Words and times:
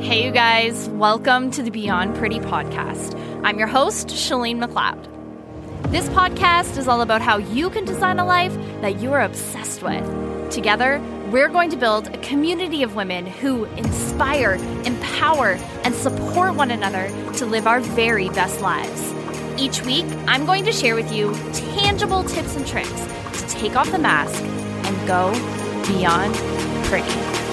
Hey, 0.00 0.24
you 0.24 0.32
guys, 0.32 0.88
welcome 0.90 1.50
to 1.52 1.62
the 1.62 1.70
Beyond 1.70 2.16
Pretty 2.16 2.38
podcast. 2.38 3.14
I'm 3.42 3.58
your 3.58 3.68
host, 3.68 4.08
Shalene 4.08 4.62
McLeod. 4.62 5.90
This 5.90 6.08
podcast 6.08 6.76
is 6.76 6.88
all 6.88 7.00
about 7.00 7.22
how 7.22 7.38
you 7.38 7.70
can 7.70 7.84
design 7.84 8.18
a 8.18 8.24
life 8.24 8.54
that 8.82 9.00
you 9.00 9.12
are 9.12 9.22
obsessed 9.22 9.82
with. 9.82 10.50
Together, 10.50 11.00
we're 11.30 11.48
going 11.48 11.70
to 11.70 11.76
build 11.76 12.08
a 12.08 12.18
community 12.18 12.82
of 12.82 12.96
women 12.96 13.24
who 13.24 13.64
inspire, 13.76 14.54
empower, 14.84 15.52
and 15.84 15.94
support 15.94 16.54
one 16.54 16.70
another 16.70 17.08
to 17.34 17.46
live 17.46 17.66
our 17.66 17.80
very 17.80 18.28
best 18.30 18.60
lives. 18.60 19.12
Each 19.58 19.82
week, 19.82 20.06
I'm 20.26 20.44
going 20.44 20.64
to 20.64 20.72
share 20.72 20.96
with 20.96 21.12
you 21.12 21.32
tangible 21.52 22.24
tips 22.24 22.56
and 22.56 22.66
tricks 22.66 22.90
to 22.90 23.46
take 23.48 23.76
off 23.76 23.90
the 23.90 23.98
mask 23.98 24.42
and 24.42 25.08
go 25.08 25.32
beyond 25.86 26.34
pretty. 26.86 27.43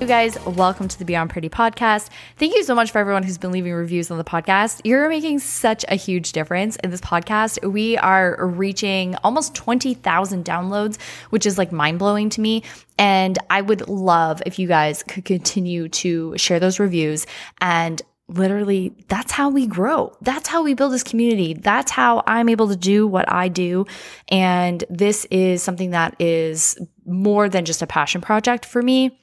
You 0.00 0.06
guys, 0.06 0.38
welcome 0.46 0.86
to 0.86 0.96
the 0.96 1.04
Beyond 1.04 1.30
Pretty 1.30 1.48
podcast. 1.48 2.10
Thank 2.36 2.54
you 2.54 2.62
so 2.62 2.72
much 2.72 2.92
for 2.92 2.98
everyone 2.98 3.24
who's 3.24 3.36
been 3.36 3.50
leaving 3.50 3.72
reviews 3.72 4.12
on 4.12 4.18
the 4.18 4.22
podcast. 4.22 4.80
You're 4.84 5.08
making 5.08 5.40
such 5.40 5.84
a 5.88 5.96
huge 5.96 6.30
difference 6.30 6.76
in 6.76 6.90
this 6.90 7.00
podcast. 7.00 7.68
We 7.68 7.98
are 7.98 8.46
reaching 8.46 9.16
almost 9.24 9.56
20,000 9.56 10.44
downloads, 10.44 11.00
which 11.30 11.46
is 11.46 11.58
like 11.58 11.72
mind 11.72 11.98
blowing 11.98 12.30
to 12.30 12.40
me. 12.40 12.62
And 12.96 13.38
I 13.50 13.60
would 13.60 13.88
love 13.88 14.40
if 14.46 14.60
you 14.60 14.68
guys 14.68 15.02
could 15.02 15.24
continue 15.24 15.88
to 15.88 16.38
share 16.38 16.60
those 16.60 16.78
reviews 16.78 17.26
and 17.60 18.00
literally 18.28 18.94
that's 19.08 19.32
how 19.32 19.48
we 19.48 19.66
grow. 19.66 20.16
That's 20.20 20.48
how 20.48 20.62
we 20.62 20.74
build 20.74 20.92
this 20.92 21.02
community. 21.02 21.54
That's 21.54 21.90
how 21.90 22.22
I'm 22.24 22.48
able 22.48 22.68
to 22.68 22.76
do 22.76 23.06
what 23.08 23.30
I 23.32 23.48
do. 23.48 23.84
And 24.28 24.84
this 24.88 25.24
is 25.30 25.60
something 25.60 25.90
that 25.90 26.14
is 26.20 26.78
more 27.04 27.48
than 27.48 27.64
just 27.64 27.82
a 27.82 27.86
passion 27.88 28.20
project 28.20 28.64
for 28.64 28.80
me. 28.80 29.18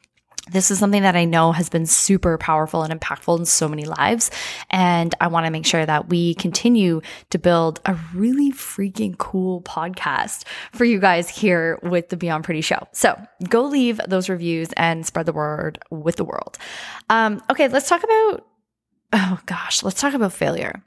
This 0.52 0.70
is 0.70 0.78
something 0.78 1.02
that 1.02 1.16
I 1.16 1.26
know 1.26 1.52
has 1.52 1.70
been 1.70 1.86
super 1.86 2.38
powerful 2.38 2.84
and 2.84 2.94
impactful 2.94 3.40
in 3.40 3.46
so 3.46 3.68
many 3.68 3.86
lives. 3.86 4.30
And 4.70 5.14
I 5.20 5.28
want 5.28 5.46
to 5.46 5.52
make 5.52 5.66
sure 5.66 5.86
that 5.86 6.10
we 6.10 6.36
continue 6.36 7.02
to 7.32 7.40
build 7.40 7.80
a 7.86 7.96
really 8.14 8.52
freaking 8.52 9.18
cool 9.18 9.62
podcast 9.62 10.46
for 10.72 10.86
you 10.86 11.00
guys 11.00 11.30
here 11.30 11.80
with 11.82 12.10
the 12.10 12.18
Beyond 12.18 12.44
Pretty 12.44 12.62
Show. 12.62 12.88
So 12.92 13.20
go 13.50 13.64
leave 13.64 14.00
those 14.08 14.30
reviews 14.30 14.70
and 14.78 15.06
spread 15.06 15.26
the 15.26 15.34
word 15.34 15.80
with 15.90 16.18
the 16.18 16.26
world. 16.26 16.58
Um, 17.10 17.42
okay, 17.50 17.68
let's 17.68 17.90
talk 17.90 18.04
about, 18.04 18.46
oh 19.14 19.40
gosh, 19.48 19.82
let's 19.84 20.00
talk 20.00 20.14
about 20.14 20.34
failure. 20.34 20.84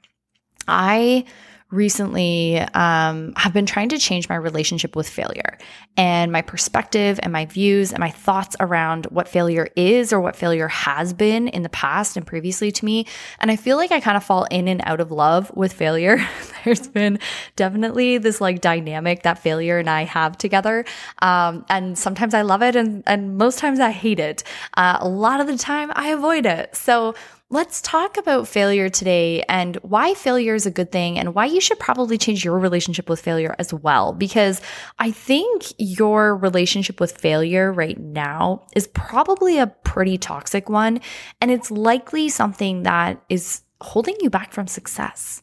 I 0.67 1.25
recently 1.71 2.57
um, 2.73 3.33
have 3.35 3.53
been 3.53 3.65
trying 3.65 3.89
to 3.89 3.99
change 3.99 4.27
my 4.27 4.35
relationship 4.35 4.95
with 4.95 5.07
failure 5.07 5.57
and 5.97 6.31
my 6.31 6.41
perspective 6.41 7.19
and 7.21 7.31
my 7.31 7.45
views 7.45 7.91
and 7.91 7.99
my 7.99 8.09
thoughts 8.09 8.55
around 8.59 9.05
what 9.07 9.27
failure 9.27 9.67
is 9.75 10.11
or 10.11 10.19
what 10.19 10.35
failure 10.35 10.67
has 10.67 11.13
been 11.13 11.47
in 11.47 11.61
the 11.61 11.69
past 11.69 12.17
and 12.17 12.25
previously 12.25 12.71
to 12.71 12.85
me. 12.85 13.05
And 13.39 13.51
I 13.51 13.55
feel 13.55 13.77
like 13.77 13.91
I 13.91 13.99
kind 13.99 14.17
of 14.17 14.23
fall 14.23 14.45
in 14.45 14.67
and 14.67 14.81
out 14.85 14.99
of 14.99 15.11
love 15.11 15.51
with 15.55 15.71
failure. 15.71 16.17
There's 16.65 16.87
been 16.87 17.19
definitely 17.55 18.17
this 18.17 18.41
like 18.41 18.61
dynamic 18.61 19.23
that 19.23 19.37
failure 19.37 19.77
and 19.77 19.89
I 19.89 20.05
have 20.05 20.37
together. 20.37 20.85
Um, 21.21 21.65
and 21.69 21.97
sometimes 21.97 22.33
I 22.33 22.41
love 22.41 22.63
it 22.63 22.75
and, 22.75 23.03
and 23.05 23.37
most 23.37 23.59
times 23.59 23.79
I 23.79 23.91
hate 23.91 24.19
it. 24.19 24.43
Uh, 24.75 24.97
a 24.99 25.07
lot 25.07 25.39
of 25.39 25.45
the 25.45 25.57
time 25.57 25.91
I 25.95 26.09
avoid 26.09 26.47
it. 26.47 26.75
So 26.75 27.13
Let's 27.51 27.81
talk 27.81 28.17
about 28.17 28.47
failure 28.47 28.89
today 28.89 29.43
and 29.49 29.75
why 29.77 30.13
failure 30.13 30.53
is 30.53 30.67
a 30.67 30.71
good 30.71 30.91
thing 30.91 31.17
and 31.17 31.33
why 31.33 31.45
you 31.45 31.59
should 31.59 31.79
probably 31.79 32.15
change 32.15 32.45
your 32.45 32.59
relationship 32.59 33.09
with 33.09 33.19
failure 33.19 33.55
as 33.57 33.73
well. 33.73 34.13
Because 34.13 34.61
I 34.99 35.09
think 35.09 35.63
your 35.79 36.35
relationship 36.35 36.99
with 36.99 37.17
failure 37.17 37.73
right 37.73 37.99
now 37.99 38.67
is 38.75 38.85
probably 38.85 39.57
a 39.57 39.65
pretty 39.65 40.19
toxic 40.19 40.69
one. 40.69 41.01
And 41.41 41.49
it's 41.49 41.71
likely 41.71 42.29
something 42.29 42.83
that 42.83 43.19
is 43.29 43.63
holding 43.81 44.17
you 44.19 44.29
back 44.29 44.53
from 44.53 44.67
success. 44.67 45.41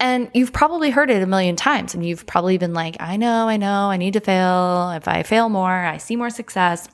And 0.00 0.30
you've 0.32 0.54
probably 0.54 0.88
heard 0.88 1.10
it 1.10 1.22
a 1.22 1.26
million 1.26 1.56
times 1.56 1.92
and 1.92 2.06
you've 2.06 2.24
probably 2.24 2.56
been 2.56 2.72
like, 2.72 2.96
I 3.00 3.18
know, 3.18 3.48
I 3.48 3.58
know, 3.58 3.90
I 3.90 3.98
need 3.98 4.14
to 4.14 4.20
fail. 4.20 4.92
If 4.92 5.08
I 5.08 5.22
fail 5.24 5.50
more, 5.50 5.70
I 5.70 5.98
see 5.98 6.16
more 6.16 6.30
success, 6.30 6.88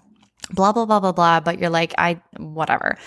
blah, 0.50 0.72
blah, 0.72 0.86
blah, 0.86 0.98
blah, 0.98 1.12
blah. 1.12 1.38
But 1.38 1.60
you're 1.60 1.70
like, 1.70 1.94
I, 1.96 2.20
whatever 2.36 2.98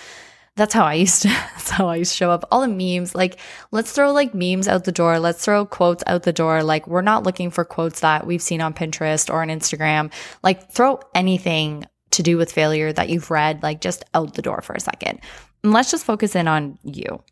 that's 0.56 0.74
how 0.74 0.84
I 0.84 0.94
used 0.94 1.22
to 1.22 1.28
that's 1.54 1.70
how 1.70 1.88
I 1.88 1.96
used 1.96 2.12
to 2.12 2.16
show 2.16 2.30
up. 2.30 2.44
All 2.50 2.60
the 2.60 2.68
memes, 2.68 3.14
like 3.14 3.38
let's 3.70 3.92
throw 3.92 4.12
like 4.12 4.34
memes 4.34 4.68
out 4.68 4.84
the 4.84 4.92
door. 4.92 5.18
Let's 5.18 5.44
throw 5.44 5.66
quotes 5.66 6.04
out 6.06 6.22
the 6.22 6.32
door. 6.32 6.62
Like 6.62 6.86
we're 6.86 7.02
not 7.02 7.24
looking 7.24 7.50
for 7.50 7.64
quotes 7.64 8.00
that 8.00 8.26
we've 8.26 8.42
seen 8.42 8.60
on 8.60 8.74
Pinterest 8.74 9.32
or 9.32 9.42
on 9.42 9.48
Instagram. 9.48 10.12
Like 10.42 10.70
throw 10.70 11.00
anything 11.14 11.86
to 12.12 12.22
do 12.22 12.36
with 12.36 12.52
failure 12.52 12.92
that 12.92 13.08
you've 13.08 13.30
read, 13.30 13.62
like 13.62 13.80
just 13.80 14.04
out 14.14 14.34
the 14.34 14.42
door 14.42 14.60
for 14.62 14.74
a 14.74 14.80
second. 14.80 15.20
And 15.62 15.72
let's 15.72 15.90
just 15.90 16.04
focus 16.04 16.36
in 16.36 16.46
on 16.46 16.78
you. 16.84 17.22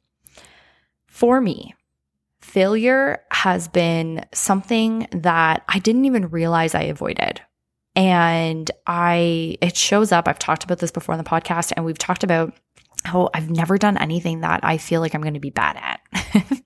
For 1.07 1.41
me, 1.41 1.75
failure 2.41 3.23
has 3.31 3.69
been 3.69 4.25
something 4.33 5.07
that 5.13 5.63
I 5.69 5.79
didn't 5.79 6.07
even 6.07 6.31
realize 6.31 6.75
I 6.75 6.83
avoided. 6.85 7.41
And 7.95 8.71
I, 8.87 9.59
it 9.61 9.77
shows 9.77 10.13
up. 10.13 10.27
I've 10.27 10.39
talked 10.39 10.65
about 10.65 10.79
this 10.79 10.91
before 10.91 11.13
on 11.13 11.23
the 11.23 11.29
podcast, 11.29 11.75
and 11.77 11.85
we've 11.85 11.99
talked 11.99 12.25
about 12.25 12.55
oh, 13.13 13.31
I've 13.35 13.51
never 13.51 13.79
done 13.79 13.97
anything 13.97 14.41
that 14.41 14.61
I 14.63 14.79
feel 14.79 15.01
like 15.01 15.15
I'm 15.15 15.23
going 15.23 15.35
to 15.35 15.41
be 15.41 15.51
bad 15.51 15.77
at. 15.77 16.01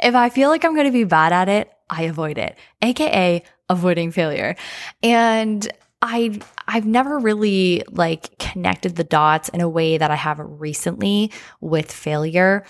if 0.00 0.14
I 0.14 0.28
feel 0.28 0.50
like 0.50 0.64
I'm 0.64 0.74
going 0.74 0.86
to 0.86 0.92
be 0.92 1.04
bad 1.04 1.32
at 1.32 1.48
it, 1.48 1.72
I 1.88 2.04
avoid 2.04 2.38
it, 2.38 2.56
aka 2.82 3.42
avoiding 3.68 4.12
failure. 4.12 4.56
And 5.02 5.66
I 6.02 6.40
I've 6.66 6.86
never 6.86 7.18
really 7.18 7.82
like 7.90 8.38
connected 8.38 8.96
the 8.96 9.04
dots 9.04 9.48
in 9.50 9.60
a 9.60 9.68
way 9.68 9.98
that 9.98 10.10
I 10.10 10.14
have 10.14 10.38
recently 10.40 11.30
with 11.60 11.90
failure 11.92 12.64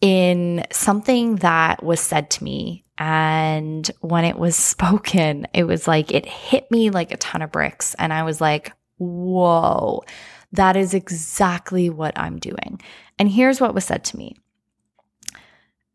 in 0.00 0.64
something 0.70 1.36
that 1.36 1.82
was 1.82 2.00
said 2.00 2.30
to 2.30 2.44
me 2.44 2.84
and 2.98 3.90
when 4.00 4.24
it 4.24 4.36
was 4.36 4.56
spoken 4.74 5.46
it 5.54 5.64
was 5.64 5.88
like 5.88 6.12
it 6.12 6.26
hit 6.26 6.70
me 6.70 6.90
like 6.90 7.12
a 7.12 7.16
ton 7.16 7.42
of 7.42 7.52
bricks 7.52 7.94
and 7.98 8.12
I 8.12 8.24
was 8.24 8.40
like 8.40 8.72
whoa 8.98 10.04
that 10.56 10.76
is 10.76 10.94
exactly 10.94 11.90
what 11.90 12.18
I'm 12.18 12.38
doing. 12.38 12.80
And 13.18 13.28
here's 13.28 13.60
what 13.60 13.74
was 13.74 13.84
said 13.84 14.04
to 14.04 14.16
me. 14.16 14.36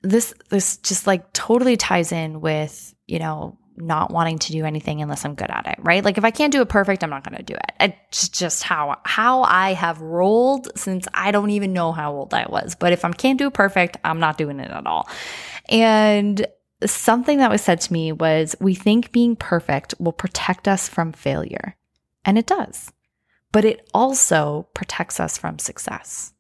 This 0.01 0.33
this 0.49 0.77
just 0.77 1.05
like 1.05 1.31
totally 1.33 1.77
ties 1.77 2.11
in 2.11 2.41
with, 2.41 2.95
you 3.07 3.19
know, 3.19 3.57
not 3.77 4.11
wanting 4.11 4.39
to 4.39 4.51
do 4.51 4.65
anything 4.65 5.01
unless 5.01 5.25
I'm 5.25 5.35
good 5.35 5.49
at 5.49 5.67
it, 5.67 5.77
right? 5.79 6.03
Like 6.03 6.17
if 6.17 6.23
I 6.23 6.31
can't 6.31 6.51
do 6.51 6.61
it 6.61 6.69
perfect, 6.69 7.03
I'm 7.03 7.09
not 7.09 7.23
going 7.23 7.37
to 7.37 7.43
do 7.43 7.53
it. 7.53 7.71
It's 8.09 8.29
just 8.29 8.63
how 8.63 8.97
how 9.05 9.43
I 9.43 9.73
have 9.73 10.01
rolled 10.01 10.69
since 10.75 11.07
I 11.13 11.31
don't 11.31 11.51
even 11.51 11.73
know 11.73 11.91
how 11.91 12.13
old 12.13 12.33
I 12.33 12.45
was. 12.49 12.75
But 12.75 12.93
if 12.93 13.05
I 13.05 13.11
can't 13.11 13.37
do 13.37 13.47
it 13.47 13.53
perfect, 13.53 13.97
I'm 14.03 14.19
not 14.19 14.37
doing 14.37 14.59
it 14.59 14.71
at 14.71 14.87
all. 14.87 15.07
And 15.69 16.45
something 16.83 17.37
that 17.37 17.51
was 17.51 17.61
said 17.61 17.81
to 17.81 17.93
me 17.93 18.11
was 18.11 18.55
we 18.59 18.73
think 18.73 19.11
being 19.11 19.35
perfect 19.35 19.93
will 19.99 20.13
protect 20.13 20.67
us 20.67 20.89
from 20.89 21.13
failure. 21.13 21.75
And 22.25 22.37
it 22.37 22.47
does 22.47 22.91
but 23.51 23.65
it 23.65 23.89
also 23.93 24.67
protects 24.73 25.19
us 25.19 25.37
from 25.37 25.59
success. 25.59 26.33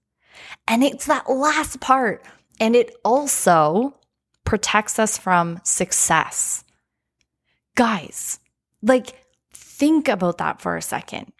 And 0.67 0.83
it's 0.83 1.05
that 1.05 1.29
last 1.29 1.79
part. 1.79 2.25
And 2.59 2.75
it 2.75 2.95
also 3.03 3.95
protects 4.45 4.99
us 4.99 5.17
from 5.17 5.59
success. 5.63 6.63
Guys, 7.75 8.39
like, 8.81 9.25
think 9.53 10.07
about 10.07 10.37
that 10.37 10.61
for 10.61 10.75
a 10.75 10.81
second. 10.81 11.31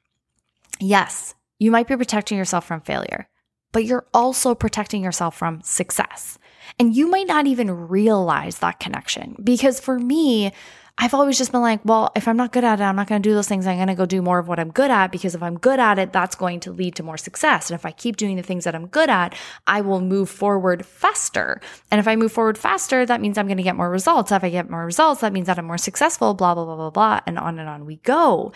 Yes, 0.80 1.36
you 1.60 1.72
might 1.72 1.88
be 1.88 1.96
protecting 1.96 2.38
yourself 2.38 2.66
from 2.66 2.82
failure, 2.82 3.28
but 3.72 3.86
you're 3.86 4.08
also 4.14 4.56
protecting 4.56 5.04
yourself 5.04 5.38
from 5.38 5.62
success. 5.62 6.40
And 6.80 6.96
you 6.96 7.08
might 7.08 7.28
not 7.28 7.48
even 7.48 7.88
realize 7.88 8.60
that 8.60 8.80
connection 8.80 9.36
because 9.44 9.80
for 9.80 10.00
me, 10.00 10.54
I've 10.98 11.14
always 11.14 11.38
just 11.38 11.52
been 11.52 11.62
like, 11.62 11.84
well, 11.84 12.12
if 12.16 12.28
I'm 12.28 12.38
not 12.38 12.52
good 12.52 12.64
at 12.64 12.80
it, 12.80 12.84
I'm 12.84 12.96
not 12.96 13.08
going 13.08 13.22
to 13.22 13.28
do 13.30 13.34
those 13.34 13.48
things. 13.48 13.66
I'm 13.66 13.78
going 13.78 13.88
to 13.88 13.96
go 13.96 14.06
do 14.06 14.22
more 14.22 14.40
of 14.40 14.48
what 14.48 14.60
I'm 14.60 14.72
good 14.72 14.92
at 14.92 15.12
because 15.12 15.36
if 15.36 15.42
I'm 15.42 15.58
good 15.58 15.80
at 15.80 15.98
it, 15.98 16.14
that's 16.14 16.36
going 16.36 16.60
to 16.62 16.72
lead 16.72 16.96
to 16.96 17.04
more 17.04 17.18
success. 17.18 17.70
And 17.70 17.80
if 17.80 17.86
I 17.86 17.92
keep 17.92 18.18
doing 18.18 18.36
the 18.36 18.44
things 18.44 18.66
that 18.66 18.76
I'm 18.76 18.88
good 18.88 19.10
at, 19.10 19.36
I 19.68 19.82
will 19.82 20.02
move 20.02 20.30
forward 20.30 20.86
faster. 20.86 21.62
And 21.90 22.00
if 22.00 22.08
I 22.08 22.16
move 22.16 22.32
forward 22.32 22.58
faster, 22.58 23.06
that 23.06 23.22
means 23.22 23.38
I'm 23.38 23.48
going 23.48 23.58
to 23.58 23.64
get 23.64 23.76
more 23.76 23.90
results. 23.90 24.32
If 24.32 24.44
I 24.44 24.50
get 24.50 24.70
more 24.70 24.86
results, 24.86 25.22
that 25.22 25.34
means 25.34 25.48
that 25.48 25.58
I'm 25.58 25.66
more 25.66 25.78
successful, 25.78 26.34
blah, 26.34 26.54
blah, 26.54 26.66
blah, 26.66 26.76
blah, 26.76 26.90
blah. 26.90 27.20
And 27.26 27.40
on 27.40 27.58
and 27.58 27.70
on 27.70 27.86
we 27.86 27.98
go. 27.98 28.52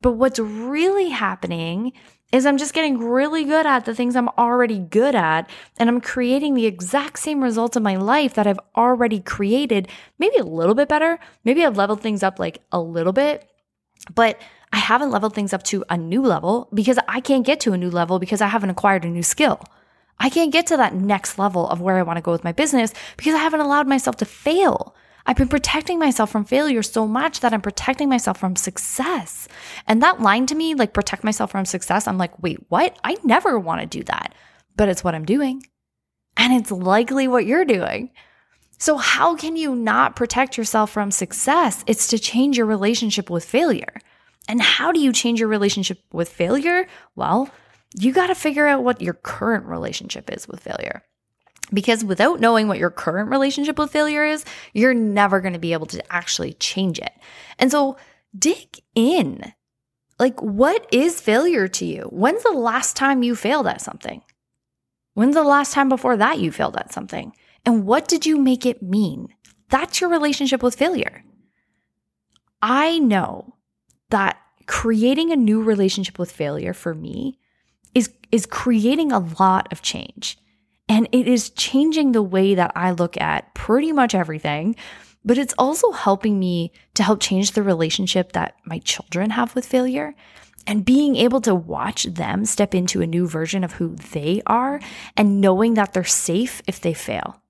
But 0.00 0.12
what's 0.12 0.38
really 0.38 1.08
happening 1.08 1.92
is 2.32 2.44
I'm 2.44 2.58
just 2.58 2.74
getting 2.74 2.98
really 2.98 3.44
good 3.44 3.64
at 3.64 3.84
the 3.84 3.94
things 3.94 4.14
I'm 4.14 4.28
already 4.30 4.78
good 4.78 5.14
at. 5.14 5.48
And 5.78 5.88
I'm 5.88 6.00
creating 6.00 6.54
the 6.54 6.66
exact 6.66 7.18
same 7.18 7.42
results 7.42 7.76
in 7.76 7.82
my 7.82 7.96
life 7.96 8.34
that 8.34 8.46
I've 8.46 8.60
already 8.76 9.20
created, 9.20 9.88
maybe 10.18 10.36
a 10.36 10.44
little 10.44 10.74
bit 10.74 10.88
better. 10.88 11.18
Maybe 11.44 11.64
I've 11.64 11.78
leveled 11.78 12.02
things 12.02 12.22
up 12.22 12.38
like 12.38 12.60
a 12.70 12.80
little 12.80 13.12
bit, 13.12 13.48
but 14.14 14.40
I 14.72 14.78
haven't 14.78 15.10
leveled 15.10 15.34
things 15.34 15.54
up 15.54 15.62
to 15.64 15.84
a 15.88 15.96
new 15.96 16.22
level 16.22 16.68
because 16.74 16.98
I 17.08 17.20
can't 17.20 17.46
get 17.46 17.60
to 17.60 17.72
a 17.72 17.78
new 17.78 17.90
level 17.90 18.18
because 18.18 18.42
I 18.42 18.48
haven't 18.48 18.70
acquired 18.70 19.04
a 19.04 19.08
new 19.08 19.22
skill. 19.22 19.62
I 20.20 20.28
can't 20.28 20.52
get 20.52 20.66
to 20.66 20.76
that 20.76 20.94
next 20.94 21.38
level 21.38 21.68
of 21.68 21.80
where 21.80 21.96
I 21.96 22.02
want 22.02 22.18
to 22.18 22.22
go 22.22 22.32
with 22.32 22.44
my 22.44 22.52
business 22.52 22.92
because 23.16 23.34
I 23.34 23.38
haven't 23.38 23.60
allowed 23.60 23.88
myself 23.88 24.16
to 24.16 24.24
fail. 24.24 24.94
I've 25.28 25.36
been 25.36 25.48
protecting 25.48 25.98
myself 25.98 26.30
from 26.30 26.46
failure 26.46 26.82
so 26.82 27.06
much 27.06 27.40
that 27.40 27.52
I'm 27.52 27.60
protecting 27.60 28.08
myself 28.08 28.38
from 28.38 28.56
success. 28.56 29.46
And 29.86 30.02
that 30.02 30.22
line 30.22 30.46
to 30.46 30.54
me, 30.54 30.74
like 30.74 30.94
protect 30.94 31.22
myself 31.22 31.50
from 31.50 31.66
success, 31.66 32.08
I'm 32.08 32.16
like, 32.16 32.42
wait, 32.42 32.58
what? 32.70 32.98
I 33.04 33.18
never 33.22 33.58
want 33.58 33.82
to 33.82 33.86
do 33.86 34.02
that. 34.04 34.34
But 34.74 34.88
it's 34.88 35.04
what 35.04 35.14
I'm 35.14 35.26
doing. 35.26 35.62
And 36.38 36.54
it's 36.54 36.70
likely 36.70 37.28
what 37.28 37.44
you're 37.44 37.66
doing. 37.66 38.10
So, 38.78 38.96
how 38.96 39.36
can 39.36 39.56
you 39.56 39.74
not 39.74 40.16
protect 40.16 40.56
yourself 40.56 40.90
from 40.90 41.10
success? 41.10 41.84
It's 41.86 42.06
to 42.08 42.18
change 42.18 42.56
your 42.56 42.66
relationship 42.66 43.28
with 43.28 43.44
failure. 43.44 43.92
And 44.48 44.62
how 44.62 44.92
do 44.92 45.00
you 45.00 45.12
change 45.12 45.40
your 45.40 45.48
relationship 45.50 45.98
with 46.10 46.30
failure? 46.30 46.86
Well, 47.16 47.50
you 47.98 48.12
got 48.12 48.28
to 48.28 48.34
figure 48.34 48.66
out 48.66 48.82
what 48.82 49.02
your 49.02 49.14
current 49.14 49.66
relationship 49.66 50.30
is 50.32 50.48
with 50.48 50.60
failure. 50.60 51.02
Because 51.72 52.04
without 52.04 52.40
knowing 52.40 52.68
what 52.68 52.78
your 52.78 52.90
current 52.90 53.30
relationship 53.30 53.78
with 53.78 53.90
failure 53.90 54.24
is, 54.24 54.44
you're 54.72 54.94
never 54.94 55.40
going 55.40 55.52
to 55.52 55.58
be 55.58 55.72
able 55.72 55.86
to 55.86 56.12
actually 56.12 56.54
change 56.54 56.98
it. 56.98 57.12
And 57.58 57.70
so 57.70 57.96
dig 58.36 58.80
in. 58.94 59.52
Like, 60.18 60.40
what 60.40 60.86
is 60.92 61.20
failure 61.20 61.68
to 61.68 61.84
you? 61.84 62.02
When's 62.10 62.42
the 62.42 62.52
last 62.52 62.96
time 62.96 63.22
you 63.22 63.36
failed 63.36 63.66
at 63.66 63.80
something? 63.80 64.22
When's 65.14 65.34
the 65.34 65.44
last 65.44 65.72
time 65.72 65.88
before 65.88 66.16
that 66.16 66.38
you 66.38 66.50
failed 66.50 66.76
at 66.76 66.92
something? 66.92 67.32
And 67.64 67.84
what 67.84 68.08
did 68.08 68.24
you 68.24 68.38
make 68.38 68.64
it 68.64 68.82
mean? 68.82 69.28
That's 69.68 70.00
your 70.00 70.10
relationship 70.10 70.62
with 70.62 70.76
failure. 70.76 71.22
I 72.62 72.98
know 72.98 73.54
that 74.10 74.38
creating 74.66 75.30
a 75.30 75.36
new 75.36 75.62
relationship 75.62 76.18
with 76.18 76.32
failure 76.32 76.72
for 76.72 76.94
me 76.94 77.38
is, 77.94 78.10
is 78.32 78.46
creating 78.46 79.12
a 79.12 79.18
lot 79.18 79.70
of 79.72 79.82
change. 79.82 80.38
And 80.88 81.08
it 81.12 81.28
is 81.28 81.50
changing 81.50 82.12
the 82.12 82.22
way 82.22 82.54
that 82.54 82.72
I 82.74 82.92
look 82.92 83.20
at 83.20 83.54
pretty 83.54 83.92
much 83.92 84.14
everything. 84.14 84.76
But 85.24 85.38
it's 85.38 85.54
also 85.58 85.92
helping 85.92 86.38
me 86.38 86.72
to 86.94 87.02
help 87.02 87.20
change 87.20 87.52
the 87.52 87.62
relationship 87.62 88.32
that 88.32 88.56
my 88.64 88.78
children 88.78 89.30
have 89.30 89.54
with 89.54 89.66
failure 89.66 90.14
and 90.66 90.84
being 90.84 91.16
able 91.16 91.40
to 91.40 91.54
watch 91.54 92.04
them 92.04 92.44
step 92.44 92.74
into 92.74 93.00
a 93.00 93.06
new 93.06 93.26
version 93.26 93.64
of 93.64 93.72
who 93.72 93.96
they 93.96 94.42
are 94.46 94.80
and 95.16 95.40
knowing 95.40 95.74
that 95.74 95.92
they're 95.92 96.04
safe 96.04 96.62
if 96.66 96.80
they 96.80 96.94
fail, 96.94 97.42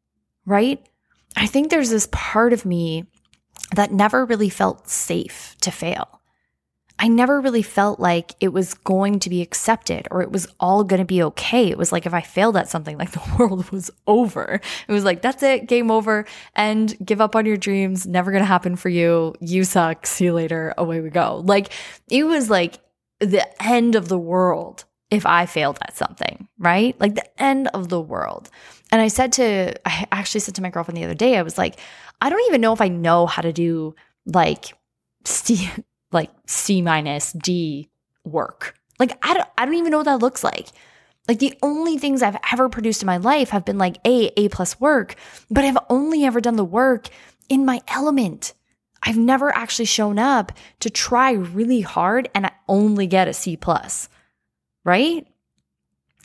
right? 0.47 0.85
I 1.37 1.47
think 1.47 1.71
there's 1.71 1.91
this 1.91 2.09
part 2.11 2.53
of 2.53 2.65
me 2.65 3.07
that 3.75 3.93
never 3.93 4.25
really 4.25 4.49
felt 4.49 4.89
safe 4.89 5.57
to 5.61 5.71
fail. 5.71 6.18
I 6.99 7.09
never 7.09 7.41
really 7.41 7.63
felt 7.63 8.01
like 8.01 8.35
it 8.41 8.49
was 8.49 8.75
going 8.75 9.21
to 9.21 9.31
be 9.31 9.41
accepted 9.41 10.09
or 10.11 10.21
it 10.21 10.33
was 10.33 10.49
all 10.59 10.83
going 10.83 10.99
to 10.99 11.07
be 11.07 11.23
okay. 11.23 11.69
It 11.69 11.79
was 11.79 11.93
like 11.93 12.07
if 12.07 12.15
I 12.15 12.21
failed 12.21 12.57
at 12.57 12.69
something, 12.69 12.99
like 12.99 13.11
the 13.13 13.37
world 13.39 13.71
was 13.71 13.91
over. 14.07 14.61
It 14.89 14.93
was 14.93 15.05
like, 15.05 15.23
that's 15.23 15.43
it, 15.43 15.67
game 15.67 15.91
over, 15.91 16.27
and 16.55 16.97
give 17.05 17.21
up 17.21 17.37
on 17.37 17.47
your 17.47 17.57
dreams. 17.57 18.07
Never 18.07 18.31
going 18.31 18.43
to 18.43 18.47
happen 18.47 18.77
for 18.77 18.89
you. 18.89 19.35
You 19.41 19.65
suck. 19.65 20.07
See 20.07 20.25
you 20.25 20.33
later. 20.33 20.75
Away 20.77 21.01
we 21.01 21.11
go. 21.11 21.43
Like 21.45 21.73
it 22.11 22.25
was 22.25 22.51
like 22.51 22.79
the 23.21 23.47
end 23.63 23.95
of 23.95 24.09
the 24.09 24.19
world 24.19 24.85
if 25.11 25.25
I 25.25 25.47
failed 25.47 25.79
at 25.83 25.97
something, 25.97 26.49
right? 26.59 26.99
Like 27.01 27.15
the 27.15 27.43
end 27.43 27.69
of 27.69 27.89
the 27.89 28.01
world. 28.01 28.51
And 28.91 29.01
I 29.01 29.09
said 29.09 29.33
to, 29.35 29.75
I 29.89 30.07
actually 30.13 30.41
said 30.41 30.55
to 30.57 30.63
my 30.63 30.71
girlfriend 30.71 30.97
the 30.99 31.05
other 31.05 31.15
day, 31.15 31.37
I 31.37 31.43
was 31.43 31.57
like, 31.57 31.79
I 32.21 32.29
don't 32.31 32.47
even 32.49 32.61
know 32.61 32.73
if 32.73 32.81
I 32.81 32.89
know 32.89 33.27
how 33.27 33.43
to 33.43 33.53
do 33.53 33.95
like 34.27 34.75
like 36.13 36.31
C 36.47 36.83
minus 36.83 37.33
D 37.33 37.89
work. 38.25 38.75
Like 38.99 39.19
I 39.25 39.35
don't 39.35 39.49
I 39.57 39.65
don't 39.65 39.75
even 39.75 39.91
know 39.91 39.99
what 39.99 40.05
that 40.05 40.21
looks 40.21 40.45
like. 40.45 40.69
Like 41.27 41.39
the 41.39 41.57
only 41.63 41.99
things 41.99 42.23
I've 42.23 42.39
ever 42.53 42.69
produced 42.69 43.03
in 43.03 43.07
my 43.07 43.19
life 43.19 43.51
have 43.51 43.65
been 43.65 43.79
like 43.79 43.99
A, 44.07 44.31
A 44.37 44.49
plus 44.49 44.81
work, 44.81 45.15
but 45.51 45.65
I've 45.65 45.79
only 45.91 46.25
ever 46.25 46.41
done 46.41 46.57
the 46.57 46.65
work 46.65 47.09
in 47.49 47.67
my 47.67 47.83
element. 47.89 48.55
I've 49.03 49.19
never 49.19 49.55
actually 49.55 49.85
shown 49.85 50.19
up 50.19 50.53
to 50.81 50.91
try 50.91 51.33
really 51.33 51.83
hard 51.83 52.29
and 52.35 52.47
I 52.47 52.53
only 52.67 53.07
get 53.07 53.29
a 53.29 53.35
C 53.35 53.57
plus, 53.57 54.09
right? 54.85 55.27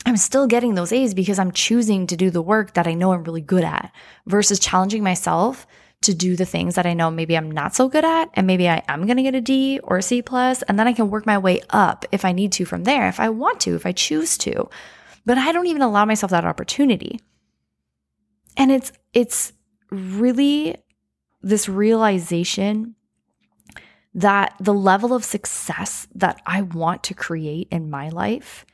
I'm 0.06 0.16
still 0.16 0.46
getting 0.46 0.74
those 0.74 0.92
A's 0.92 1.14
because 1.14 1.38
I'm 1.38 1.52
choosing 1.52 2.06
to 2.08 2.16
do 2.16 2.30
the 2.30 2.42
work 2.42 2.74
that 2.74 2.86
I 2.86 2.94
know 2.94 3.12
I'm 3.12 3.24
really 3.24 3.40
good 3.40 3.64
at 3.64 3.92
versus 4.26 4.58
challenging 4.58 5.02
myself 5.02 5.66
to 6.04 6.14
do 6.14 6.36
the 6.36 6.44
things 6.44 6.74
that 6.74 6.86
I 6.86 6.94
know 6.94 7.10
maybe 7.10 7.36
I'm 7.36 7.50
not 7.50 7.74
so 7.74 7.88
good 7.88 8.04
at, 8.04 8.30
and 8.34 8.46
maybe 8.46 8.68
I 8.68 8.82
am 8.88 9.06
going 9.06 9.16
to 9.16 9.22
get 9.22 9.34
a 9.34 9.40
D 9.40 9.80
or 9.82 9.98
a 9.98 10.02
C 10.02 10.22
plus, 10.22 10.62
and 10.62 10.78
then 10.78 10.88
I 10.88 10.92
can 10.92 11.10
work 11.10 11.26
my 11.26 11.38
way 11.38 11.60
up 11.70 12.04
if 12.12 12.24
I 12.24 12.32
need 12.32 12.52
to 12.52 12.64
from 12.64 12.84
there, 12.84 13.08
if 13.08 13.20
I 13.20 13.28
want 13.28 13.60
to, 13.60 13.74
if 13.74 13.86
I 13.86 13.92
choose 13.92 14.38
to. 14.38 14.68
But 15.26 15.38
I 15.38 15.52
don't 15.52 15.66
even 15.66 15.82
allow 15.82 16.04
myself 16.04 16.30
that 16.30 16.44
opportunity. 16.44 17.20
And 18.56 18.70
it's 18.70 18.92
it's 19.12 19.52
really 19.90 20.76
this 21.42 21.68
realization 21.68 22.94
that 24.14 24.54
the 24.60 24.74
level 24.74 25.12
of 25.12 25.24
success 25.24 26.06
that 26.14 26.40
I 26.46 26.62
want 26.62 27.02
to 27.04 27.14
create 27.14 27.68
in 27.70 27.90
my 27.90 28.08
life, 28.10 28.64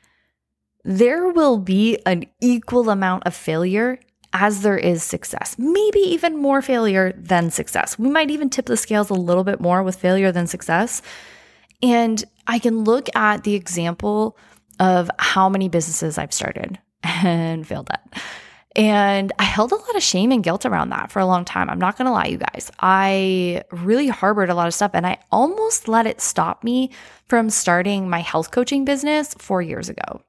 there 0.84 1.28
will 1.28 1.58
be 1.58 1.98
an 2.04 2.24
equal 2.40 2.90
amount 2.90 3.26
of 3.26 3.34
failure 3.34 3.98
as 4.32 4.62
there 4.62 4.78
is 4.78 5.02
success, 5.02 5.56
maybe 5.58 5.98
even 6.00 6.36
more 6.36 6.62
failure 6.62 7.12
than 7.16 7.50
success. 7.50 7.98
We 7.98 8.08
might 8.08 8.30
even 8.30 8.50
tip 8.50 8.66
the 8.66 8.76
scales 8.76 9.10
a 9.10 9.14
little 9.14 9.44
bit 9.44 9.60
more 9.60 9.82
with 9.82 9.96
failure 9.96 10.32
than 10.32 10.46
success. 10.46 11.02
And 11.82 12.22
I 12.46 12.58
can 12.58 12.84
look 12.84 13.08
at 13.16 13.44
the 13.44 13.54
example 13.54 14.36
of 14.78 15.10
how 15.18 15.48
many 15.48 15.68
businesses 15.68 16.18
I've 16.18 16.32
started 16.32 16.78
and 17.02 17.66
failed 17.66 17.90
at. 17.90 18.22
And 18.76 19.32
I 19.38 19.42
held 19.42 19.72
a 19.72 19.76
lot 19.76 19.96
of 19.96 20.02
shame 20.02 20.30
and 20.30 20.44
guilt 20.44 20.64
around 20.64 20.90
that 20.90 21.10
for 21.10 21.18
a 21.18 21.26
long 21.26 21.44
time. 21.44 21.68
I'm 21.68 21.80
not 21.80 21.98
going 21.98 22.06
to 22.06 22.12
lie, 22.12 22.26
you 22.26 22.38
guys. 22.38 22.70
I 22.78 23.64
really 23.72 24.06
harbored 24.06 24.48
a 24.48 24.54
lot 24.54 24.68
of 24.68 24.74
stuff 24.74 24.92
and 24.94 25.06
I 25.06 25.18
almost 25.32 25.88
let 25.88 26.06
it 26.06 26.20
stop 26.20 26.62
me 26.62 26.90
from 27.26 27.50
starting 27.50 28.08
my 28.08 28.20
health 28.20 28.52
coaching 28.52 28.84
business 28.84 29.34
four 29.34 29.60
years 29.60 29.88
ago. 29.88 30.22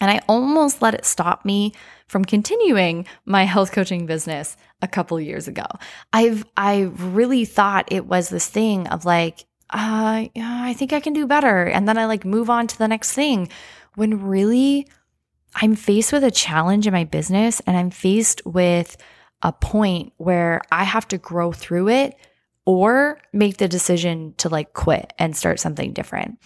And 0.00 0.10
I 0.10 0.20
almost 0.28 0.82
let 0.82 0.94
it 0.94 1.04
stop 1.04 1.44
me 1.44 1.72
from 2.06 2.24
continuing 2.24 3.06
my 3.24 3.44
health 3.44 3.72
coaching 3.72 4.06
business 4.06 4.56
a 4.82 4.88
couple 4.88 5.20
years 5.20 5.46
ago. 5.46 5.66
I've 6.12 6.44
I 6.56 6.90
really 6.96 7.44
thought 7.44 7.92
it 7.92 8.06
was 8.06 8.28
this 8.28 8.48
thing 8.48 8.86
of 8.88 9.04
like, 9.04 9.44
uh, 9.70 10.26
I 10.34 10.74
think 10.76 10.92
I 10.92 11.00
can 11.00 11.12
do 11.12 11.26
better, 11.26 11.64
and 11.64 11.86
then 11.86 11.98
I 11.98 12.06
like 12.06 12.24
move 12.24 12.50
on 12.50 12.66
to 12.66 12.78
the 12.78 12.88
next 12.88 13.12
thing. 13.12 13.48
When 13.94 14.22
really, 14.22 14.88
I'm 15.54 15.76
faced 15.76 16.12
with 16.12 16.24
a 16.24 16.30
challenge 16.30 16.86
in 16.86 16.92
my 16.92 17.04
business, 17.04 17.60
and 17.66 17.76
I'm 17.76 17.90
faced 17.90 18.42
with 18.44 18.96
a 19.42 19.52
point 19.52 20.12
where 20.16 20.62
I 20.72 20.84
have 20.84 21.06
to 21.08 21.18
grow 21.18 21.52
through 21.52 21.88
it 21.88 22.16
or 22.66 23.20
make 23.32 23.56
the 23.56 23.68
decision 23.68 24.34
to 24.38 24.48
like 24.48 24.72
quit 24.72 25.12
and 25.18 25.36
start 25.36 25.60
something 25.60 25.92
different. 25.92 26.38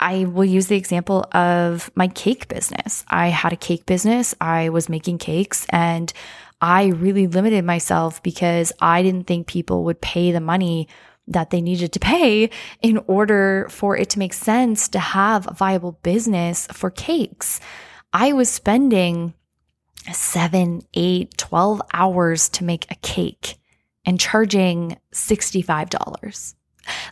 I 0.00 0.24
will 0.24 0.44
use 0.44 0.66
the 0.66 0.76
example 0.76 1.24
of 1.32 1.90
my 1.94 2.08
cake 2.08 2.48
business. 2.48 3.04
I 3.08 3.28
had 3.28 3.52
a 3.52 3.56
cake 3.56 3.86
business, 3.86 4.34
I 4.40 4.68
was 4.68 4.88
making 4.88 5.18
cakes, 5.18 5.66
and 5.70 6.12
I 6.60 6.86
really 6.86 7.26
limited 7.26 7.64
myself 7.64 8.22
because 8.22 8.72
I 8.80 9.02
didn't 9.02 9.26
think 9.26 9.46
people 9.46 9.84
would 9.84 10.00
pay 10.00 10.32
the 10.32 10.40
money 10.40 10.88
that 11.26 11.50
they 11.50 11.60
needed 11.60 11.92
to 11.92 12.00
pay 12.00 12.50
in 12.82 12.98
order 13.06 13.66
for 13.70 13.96
it 13.96 14.10
to 14.10 14.18
make 14.18 14.34
sense 14.34 14.88
to 14.88 14.98
have 14.98 15.46
a 15.46 15.54
viable 15.54 15.92
business 16.02 16.66
for 16.72 16.90
cakes. 16.90 17.60
I 18.12 18.32
was 18.32 18.50
spending 18.50 19.34
seven, 20.12 20.82
eight, 20.94 21.36
12 21.38 21.80
hours 21.92 22.48
to 22.50 22.64
make 22.64 22.90
a 22.90 22.96
cake 22.96 23.56
and 24.04 24.20
charging 24.20 24.98
$65. 25.12 26.54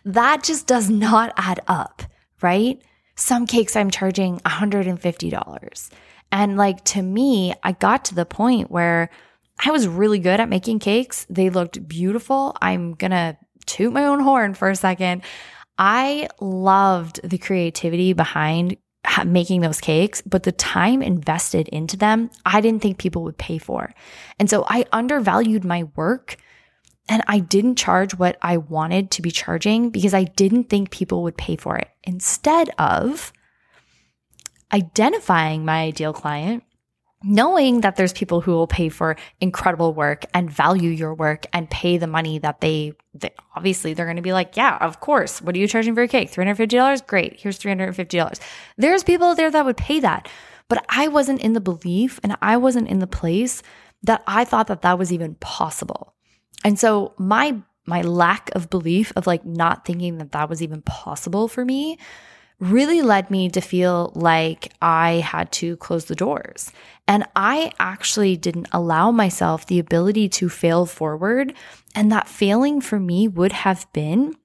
That 0.04 0.42
just 0.42 0.66
does 0.66 0.90
not 0.90 1.32
add 1.36 1.60
up 1.66 2.02
right? 2.42 2.80
Some 3.14 3.46
cakes 3.46 3.76
I'm 3.76 3.90
charging 3.90 4.38
$150. 4.40 5.90
And 6.30 6.56
like 6.56 6.82
to 6.84 7.02
me, 7.02 7.54
I 7.62 7.72
got 7.72 8.06
to 8.06 8.14
the 8.14 8.24
point 8.24 8.70
where 8.70 9.10
I 9.64 9.70
was 9.70 9.86
really 9.86 10.18
good 10.18 10.40
at 10.40 10.48
making 10.48 10.78
cakes. 10.78 11.26
They 11.28 11.50
looked 11.50 11.86
beautiful. 11.86 12.56
I'm 12.62 12.94
going 12.94 13.10
to 13.10 13.36
toot 13.66 13.92
my 13.92 14.04
own 14.06 14.20
horn 14.20 14.54
for 14.54 14.70
a 14.70 14.76
second. 14.76 15.22
I 15.78 16.28
loved 16.40 17.20
the 17.22 17.38
creativity 17.38 18.12
behind 18.12 18.76
making 19.26 19.60
those 19.60 19.80
cakes, 19.80 20.22
but 20.22 20.44
the 20.44 20.52
time 20.52 21.02
invested 21.02 21.68
into 21.68 21.96
them, 21.96 22.30
I 22.46 22.60
didn't 22.60 22.82
think 22.82 22.98
people 22.98 23.24
would 23.24 23.36
pay 23.36 23.58
for. 23.58 23.92
And 24.38 24.48
so 24.48 24.64
I 24.68 24.84
undervalued 24.92 25.64
my 25.64 25.84
work 25.96 26.36
and 27.08 27.22
I 27.26 27.40
didn't 27.40 27.76
charge 27.76 28.14
what 28.14 28.38
I 28.42 28.56
wanted 28.56 29.10
to 29.12 29.22
be 29.22 29.30
charging 29.30 29.90
because 29.90 30.14
I 30.14 30.24
didn't 30.24 30.64
think 30.64 30.90
people 30.90 31.22
would 31.24 31.36
pay 31.36 31.56
for 31.56 31.76
it. 31.76 31.88
Instead 32.04 32.70
of 32.78 33.32
identifying 34.72 35.64
my 35.64 35.82
ideal 35.82 36.12
client, 36.12 36.62
knowing 37.24 37.82
that 37.82 37.96
there's 37.96 38.12
people 38.12 38.40
who 38.40 38.52
will 38.52 38.66
pay 38.66 38.88
for 38.88 39.16
incredible 39.40 39.94
work 39.94 40.24
and 40.34 40.50
value 40.50 40.90
your 40.90 41.14
work 41.14 41.46
and 41.52 41.70
pay 41.70 41.96
the 41.98 42.06
money 42.06 42.38
that 42.38 42.60
they, 42.60 42.92
they 43.14 43.30
obviously 43.54 43.94
they're 43.94 44.06
going 44.06 44.16
to 44.16 44.22
be 44.22 44.32
like, 44.32 44.56
yeah, 44.56 44.78
of 44.80 45.00
course. 45.00 45.40
What 45.40 45.54
are 45.54 45.58
you 45.58 45.68
charging 45.68 45.94
for 45.94 46.00
your 46.00 46.08
cake? 46.08 46.30
$350? 46.30 47.06
Great. 47.06 47.38
Here's 47.38 47.58
$350. 47.58 48.40
There's 48.76 49.04
people 49.04 49.34
there 49.34 49.50
that 49.50 49.64
would 49.64 49.76
pay 49.76 50.00
that. 50.00 50.28
But 50.68 50.84
I 50.88 51.08
wasn't 51.08 51.42
in 51.42 51.52
the 51.52 51.60
belief 51.60 52.18
and 52.22 52.36
I 52.40 52.56
wasn't 52.56 52.88
in 52.88 52.98
the 52.98 53.06
place 53.06 53.62
that 54.02 54.22
I 54.26 54.44
thought 54.44 54.68
that 54.68 54.82
that 54.82 54.98
was 54.98 55.12
even 55.12 55.34
possible. 55.36 56.14
And 56.64 56.78
so 56.78 57.14
my 57.18 57.56
my 57.84 58.02
lack 58.02 58.50
of 58.54 58.70
belief 58.70 59.12
of 59.16 59.26
like 59.26 59.44
not 59.44 59.84
thinking 59.84 60.18
that 60.18 60.32
that 60.32 60.48
was 60.48 60.62
even 60.62 60.82
possible 60.82 61.48
for 61.48 61.64
me 61.64 61.98
really 62.60 63.02
led 63.02 63.28
me 63.28 63.48
to 63.48 63.60
feel 63.60 64.12
like 64.14 64.72
I 64.80 65.14
had 65.14 65.50
to 65.52 65.76
close 65.78 66.04
the 66.04 66.14
doors. 66.14 66.70
And 67.08 67.24
I 67.34 67.72
actually 67.80 68.36
didn't 68.36 68.68
allow 68.70 69.10
myself 69.10 69.66
the 69.66 69.80
ability 69.80 70.28
to 70.28 70.48
fail 70.48 70.86
forward. 70.86 71.54
And 71.92 72.12
that 72.12 72.28
failing 72.28 72.80
for 72.80 73.00
me 73.00 73.26
would 73.26 73.50
have 73.50 73.92
been 73.92 74.36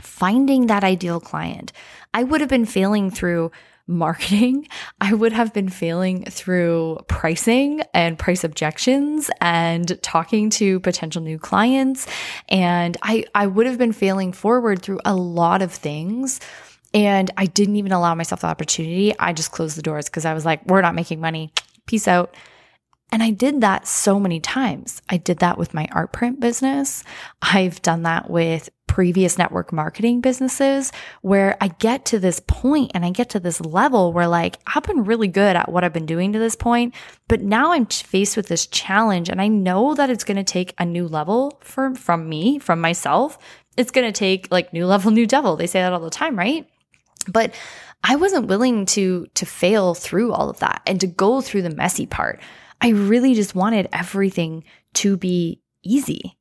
finding 0.00 0.68
that 0.68 0.84
ideal 0.84 1.18
client. 1.18 1.72
I 2.14 2.22
would 2.22 2.40
have 2.40 2.48
been 2.48 2.64
failing 2.64 3.10
through 3.10 3.50
marketing, 3.88 4.68
I 5.00 5.14
would 5.14 5.32
have 5.32 5.52
been 5.52 5.68
failing 5.68 6.24
through 6.24 6.98
pricing 7.08 7.82
and 7.94 8.18
price 8.18 8.44
objections 8.44 9.30
and 9.40 10.00
talking 10.02 10.50
to 10.50 10.78
potential 10.80 11.22
new 11.22 11.38
clients. 11.38 12.06
And 12.48 12.96
I, 13.02 13.24
I 13.34 13.46
would 13.46 13.66
have 13.66 13.78
been 13.78 13.92
failing 13.92 14.32
forward 14.32 14.82
through 14.82 15.00
a 15.04 15.14
lot 15.14 15.62
of 15.62 15.72
things. 15.72 16.40
And 16.94 17.30
I 17.36 17.46
didn't 17.46 17.76
even 17.76 17.92
allow 17.92 18.14
myself 18.14 18.42
the 18.42 18.46
opportunity. 18.46 19.18
I 19.18 19.32
just 19.32 19.52
closed 19.52 19.76
the 19.76 19.82
doors 19.82 20.06
because 20.06 20.24
I 20.24 20.34
was 20.34 20.44
like, 20.44 20.64
we're 20.66 20.80
not 20.80 20.94
making 20.94 21.20
money. 21.20 21.52
Peace 21.86 22.08
out. 22.08 22.34
And 23.10 23.22
I 23.22 23.30
did 23.30 23.62
that 23.62 23.86
so 23.86 24.20
many 24.20 24.38
times. 24.38 25.00
I 25.08 25.16
did 25.16 25.38
that 25.38 25.56
with 25.56 25.72
my 25.72 25.88
art 25.92 26.12
print 26.12 26.40
business. 26.40 27.04
I've 27.40 27.80
done 27.80 28.02
that 28.02 28.28
with 28.28 28.68
previous 28.86 29.38
network 29.38 29.72
marketing 29.72 30.20
businesses 30.20 30.90
where 31.22 31.56
I 31.60 31.68
get 31.68 32.04
to 32.06 32.18
this 32.18 32.40
point 32.46 32.90
and 32.94 33.04
I 33.04 33.10
get 33.10 33.30
to 33.30 33.40
this 33.40 33.60
level 33.60 34.12
where 34.12 34.26
like 34.26 34.58
I've 34.66 34.82
been 34.82 35.04
really 35.04 35.28
good 35.28 35.54
at 35.56 35.70
what 35.70 35.84
I've 35.84 35.92
been 35.92 36.06
doing 36.06 36.32
to 36.32 36.38
this 36.38 36.56
point, 36.56 36.94
but 37.28 37.40
now 37.40 37.72
I'm 37.72 37.86
faced 37.86 38.36
with 38.36 38.48
this 38.48 38.66
challenge 38.66 39.28
and 39.28 39.40
I 39.40 39.48
know 39.48 39.94
that 39.94 40.10
it's 40.10 40.24
going 40.24 40.36
to 40.36 40.44
take 40.44 40.74
a 40.78 40.84
new 40.84 41.06
level 41.06 41.60
from 41.62 41.94
from 41.94 42.28
me, 42.28 42.58
from 42.58 42.80
myself. 42.80 43.38
It's 43.76 43.92
going 43.92 44.06
to 44.06 44.18
take 44.18 44.50
like 44.50 44.72
new 44.72 44.86
level, 44.86 45.12
new 45.12 45.26
devil. 45.26 45.56
They 45.56 45.68
say 45.68 45.80
that 45.80 45.92
all 45.92 46.00
the 46.00 46.10
time, 46.10 46.36
right? 46.36 46.68
But 47.28 47.54
I 48.02 48.16
wasn't 48.16 48.48
willing 48.48 48.86
to 48.86 49.28
to 49.34 49.46
fail 49.46 49.94
through 49.94 50.32
all 50.32 50.50
of 50.50 50.58
that 50.58 50.82
and 50.86 51.00
to 51.00 51.06
go 51.06 51.40
through 51.40 51.62
the 51.62 51.70
messy 51.70 52.06
part. 52.06 52.40
I 52.80 52.90
really 52.90 53.34
just 53.34 53.54
wanted 53.54 53.88
everything 53.92 54.64
to 54.94 55.16
be 55.16 55.60
easy. 55.82 56.36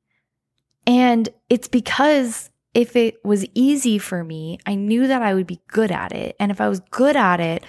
And 0.86 1.27
it's 1.50 1.67
because 1.67 2.50
if 2.74 2.96
it 2.96 3.24
was 3.25 3.46
easy 3.53 3.98
for 3.98 4.24
me, 4.24 4.60
I 4.65 4.75
knew 4.75 5.08
that 5.08 5.22
I 5.22 5.34
would 5.34 5.48
be 5.48 5.62
good 5.67 5.91
at 5.91 6.13
it. 6.13 6.36
And 6.39 6.51
if 6.51 6.62
I 6.62 6.70
was 6.70 6.79
good 6.91 7.15
at 7.15 7.39
it, 7.39 7.63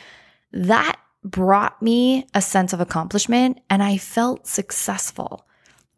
that 0.53 0.99
brought 1.25 1.81
me 1.83 2.27
a 2.35 2.43
sense 2.43 2.73
of 2.73 2.81
accomplishment 2.81 3.61
and 3.69 3.83
I 3.83 3.97
felt 3.97 4.47
successful. 4.47 5.48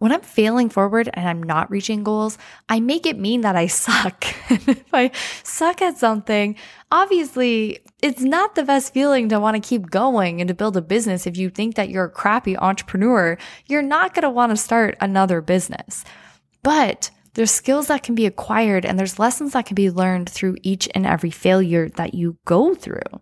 When 0.00 0.12
I'm 0.12 0.23
failing 0.23 0.71
forward 0.71 1.11
and 1.12 1.28
I'm 1.28 1.42
not 1.42 1.71
reaching 1.71 2.02
goals, 2.04 2.38
I 2.71 2.80
make 2.80 3.04
it 3.04 3.19
mean 3.19 3.42
that 3.42 3.54
I 3.54 3.66
suck. 3.66 4.25
if 4.50 4.95
I 4.95 5.11
suck 5.42 5.83
at 5.83 5.99
something, 5.99 6.57
obviously 6.90 7.80
it's 8.00 8.23
not 8.23 8.54
the 8.54 8.62
best 8.62 8.95
feeling 8.95 9.28
to 9.28 9.38
want 9.38 9.62
to 9.62 9.69
keep 9.69 9.90
going 9.90 10.40
and 10.40 10.49
to 10.49 10.54
build 10.54 10.78
a 10.78 10.80
business. 10.80 11.26
If 11.26 11.37
you 11.37 11.50
think 11.50 11.75
that 11.75 11.90
you're 11.90 12.07
a 12.07 12.11
crappy 12.11 12.57
entrepreneur, 12.57 13.37
you're 13.66 13.83
not 13.83 14.14
going 14.14 14.23
to 14.23 14.30
want 14.30 14.49
to 14.49 14.57
start 14.57 14.97
another 15.02 15.42
business. 15.42 16.02
But 16.62 17.11
there's 17.35 17.50
skills 17.50 17.88
that 17.88 18.02
can 18.02 18.14
be 18.14 18.25
acquired 18.25 18.87
and 18.87 18.99
there's 18.99 19.19
lessons 19.19 19.52
that 19.52 19.66
can 19.66 19.75
be 19.75 19.90
learned 19.90 20.30
through 20.30 20.57
each 20.62 20.88
and 20.95 21.04
every 21.04 21.30
failure 21.30 21.90
that 21.90 22.14
you 22.14 22.38
go 22.47 22.75
through. 22.75 23.21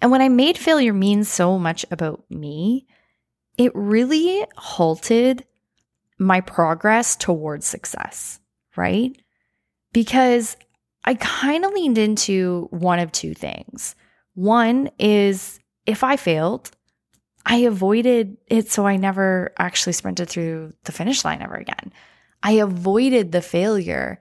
And 0.00 0.10
when 0.10 0.22
I 0.22 0.30
made 0.30 0.56
failure 0.56 0.94
mean 0.94 1.24
so 1.24 1.58
much 1.58 1.84
about 1.90 2.24
me, 2.30 2.86
it 3.58 3.72
really 3.74 4.46
halted 4.56 5.44
my 6.18 6.40
progress 6.40 7.16
towards 7.16 7.66
success, 7.66 8.40
right? 8.76 9.16
Because 9.92 10.56
I 11.04 11.14
kind 11.14 11.64
of 11.64 11.72
leaned 11.72 11.98
into 11.98 12.68
one 12.70 12.98
of 12.98 13.12
two 13.12 13.34
things. 13.34 13.94
One 14.34 14.90
is 14.98 15.58
if 15.86 16.04
I 16.04 16.16
failed, 16.16 16.70
I 17.46 17.58
avoided 17.58 18.36
it 18.48 18.70
so 18.70 18.86
I 18.86 18.96
never 18.96 19.52
actually 19.58 19.94
sprinted 19.94 20.28
through 20.28 20.74
the 20.84 20.92
finish 20.92 21.24
line 21.24 21.40
ever 21.40 21.54
again. 21.54 21.92
I 22.42 22.52
avoided 22.52 23.32
the 23.32 23.40
failure 23.40 24.20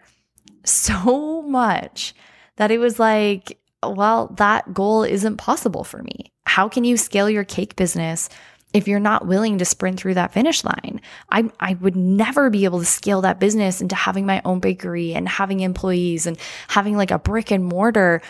so 0.63 1.41
much 1.47 2.15
that 2.55 2.71
it 2.71 2.77
was 2.77 2.99
like, 2.99 3.59
well, 3.83 4.27
that 4.37 4.73
goal 4.73 5.03
isn't 5.03 5.37
possible 5.37 5.83
for 5.83 6.01
me. 6.03 6.31
How 6.45 6.69
can 6.69 6.83
you 6.83 6.97
scale 6.97 7.29
your 7.29 7.43
cake 7.43 7.75
business 7.75 8.29
if 8.73 8.87
you're 8.87 8.99
not 8.99 9.25
willing 9.25 9.57
to 9.57 9.65
sprint 9.65 9.99
through 9.99 10.13
that 10.15 10.33
finish 10.33 10.63
line. 10.63 11.01
I, 11.29 11.49
I 11.59 11.75
would 11.75 11.95
never 11.95 12.49
be 12.49 12.65
able 12.65 12.79
to 12.79 12.85
scale 12.85 13.21
that 13.21 13.39
business 13.39 13.81
into 13.81 13.95
having 13.95 14.25
my 14.25 14.41
own 14.43 14.59
bakery 14.59 15.13
and 15.13 15.27
having 15.27 15.61
employees 15.61 16.27
and 16.27 16.37
having 16.67 16.97
like 16.97 17.11
a 17.11 17.19
brick 17.19 17.51
and 17.51 17.65
mortar 17.65 18.21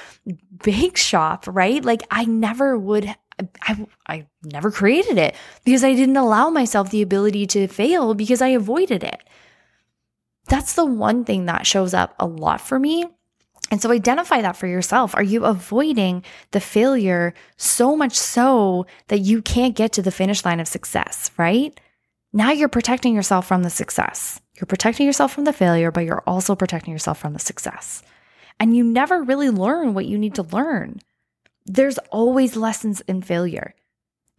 bake 0.63 0.98
shop, 0.98 1.46
right? 1.48 1.84
Like 1.84 2.03
I 2.12 2.25
never 2.25 2.77
would 2.77 3.13
I, 3.62 3.86
I 4.08 4.25
never 4.44 4.72
created 4.72 5.17
it 5.20 5.36
because 5.63 5.84
I 5.84 5.94
didn't 5.94 6.17
allow 6.17 6.50
myself 6.50 6.89
the 6.89 7.03
ability 7.03 7.46
to 7.48 7.67
fail 7.67 8.15
because 8.15 8.41
I 8.41 8.48
avoided 8.50 9.03
it. 9.03 9.22
That's 10.48 10.74
the 10.74 10.86
one 10.86 11.24
thing 11.24 11.46
that 11.46 11.67
shows 11.67 11.94
up 11.94 12.15
a 12.20 12.25
lot 12.25 12.62
for 12.62 12.79
me 12.79 13.06
and 13.69 13.81
so 13.81 13.91
identify 13.91 14.41
that 14.41 14.55
for 14.55 14.67
yourself. 14.67 15.15
Are 15.15 15.24
you 15.24 15.45
avoiding 15.45 16.24
the 16.51 16.59
failure 16.59 17.33
so 17.57 17.95
much 17.95 18.15
so 18.15 18.86
that 19.07 19.19
you 19.19 19.41
can't 19.41 19.75
get 19.75 19.91
to 19.93 20.01
the 20.01 20.12
finish 20.12 20.45
line 20.45 20.59
of 20.59 20.67
success, 20.67 21.31
right? 21.38 21.77
Now 22.33 22.51
you're 22.51 22.69
protecting 22.69 23.13
yourself 23.15 23.47
from 23.47 23.63
the 23.63 23.69
success. 23.69 24.41
You're 24.55 24.67
protecting 24.67 25.05
yourself 25.05 25.33
from 25.33 25.43
the 25.43 25.53
failure, 25.53 25.91
but 25.91 26.05
you're 26.05 26.24
also 26.25 26.55
protecting 26.55 26.93
yourself 26.93 27.19
from 27.19 27.33
the 27.33 27.39
success. 27.39 28.01
And 28.59 28.75
you 28.75 28.83
never 28.83 29.21
really 29.21 29.50
learn 29.50 29.93
what 29.93 30.05
you 30.05 30.17
need 30.17 30.36
to 30.36 30.43
learn. 30.43 31.00
There's 31.65 31.97
always 32.12 32.55
lessons 32.55 33.01
in 33.01 33.21
failure. 33.21 33.75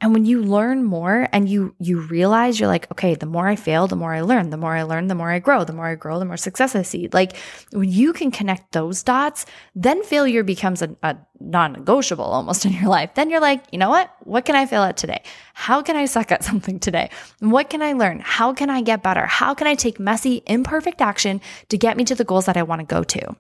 And 0.01 0.13
when 0.13 0.25
you 0.25 0.43
learn 0.43 0.85
more 0.85 1.29
and 1.33 1.49
you 1.49 1.75
you 1.81 2.01
realize 2.01 2.61
you're 2.61 2.69
like, 2.69 2.89
okay, 2.93 3.17
the 3.17 3.27
more 3.27 3.49
I 3.49 3.57
fail, 3.57 3.89
the 3.89 3.97
more 3.97 4.15
I 4.15 4.21
learn. 4.21 4.51
The 4.51 4.57
more 4.57 4.77
I 4.77 4.85
learn, 4.85 5.09
the 5.09 5.17
more 5.17 5.31
I 5.31 5.41
grow. 5.41 5.65
The 5.65 5.73
more 5.73 5.87
I 5.87 5.97
grow, 5.97 6.21
the 6.21 6.25
more 6.25 6.37
success 6.37 6.77
I 6.77 6.83
see. 6.83 7.09
Like 7.13 7.37
when 7.73 7.91
you 7.91 8.13
can 8.13 8.31
connect 8.31 8.73
those 8.73 9.03
dots, 9.03 9.45
then 9.75 10.05
failure 10.05 10.45
becomes 10.45 10.83
a, 10.83 10.97
a 11.03 11.17
non-negotiable 11.41 12.25
almost 12.25 12.65
in 12.67 12.73
your 12.73 12.89
life. 12.89 13.15
Then 13.15 13.29
you're 13.29 13.41
like, 13.41 13.65
you 13.73 13.79
know 13.79 13.91
what? 13.91 14.15
What 14.21 14.45
can 14.45 14.55
I 14.55 14.67
fail 14.67 14.85
at 14.85 14.97
today? 14.97 15.23
How 15.55 15.83
can 15.83 15.97
I 15.97 16.05
suck 16.05 16.31
at 16.31 16.45
something 16.49 16.79
today? 16.79 17.11
What 17.41 17.69
can 17.69 17.83
I 17.83 17.95
learn? 17.95 18.21
How 18.21 18.53
can 18.53 18.71
I 18.71 18.83
get 18.83 19.03
better? 19.03 19.27
How 19.27 19.53
can 19.55 19.67
I 19.67 19.75
take 19.75 19.99
messy, 19.99 20.43
imperfect 20.47 21.01
action 21.01 21.41
to 21.71 21.77
get 21.77 21.97
me 21.97 22.05
to 22.05 22.15
the 22.15 22.25
goals 22.25 22.47
that 22.47 22.57
I 22.57 22.63
want 22.63 22.81
to 22.81 22.87
go 22.87 23.03
to? 23.03 23.37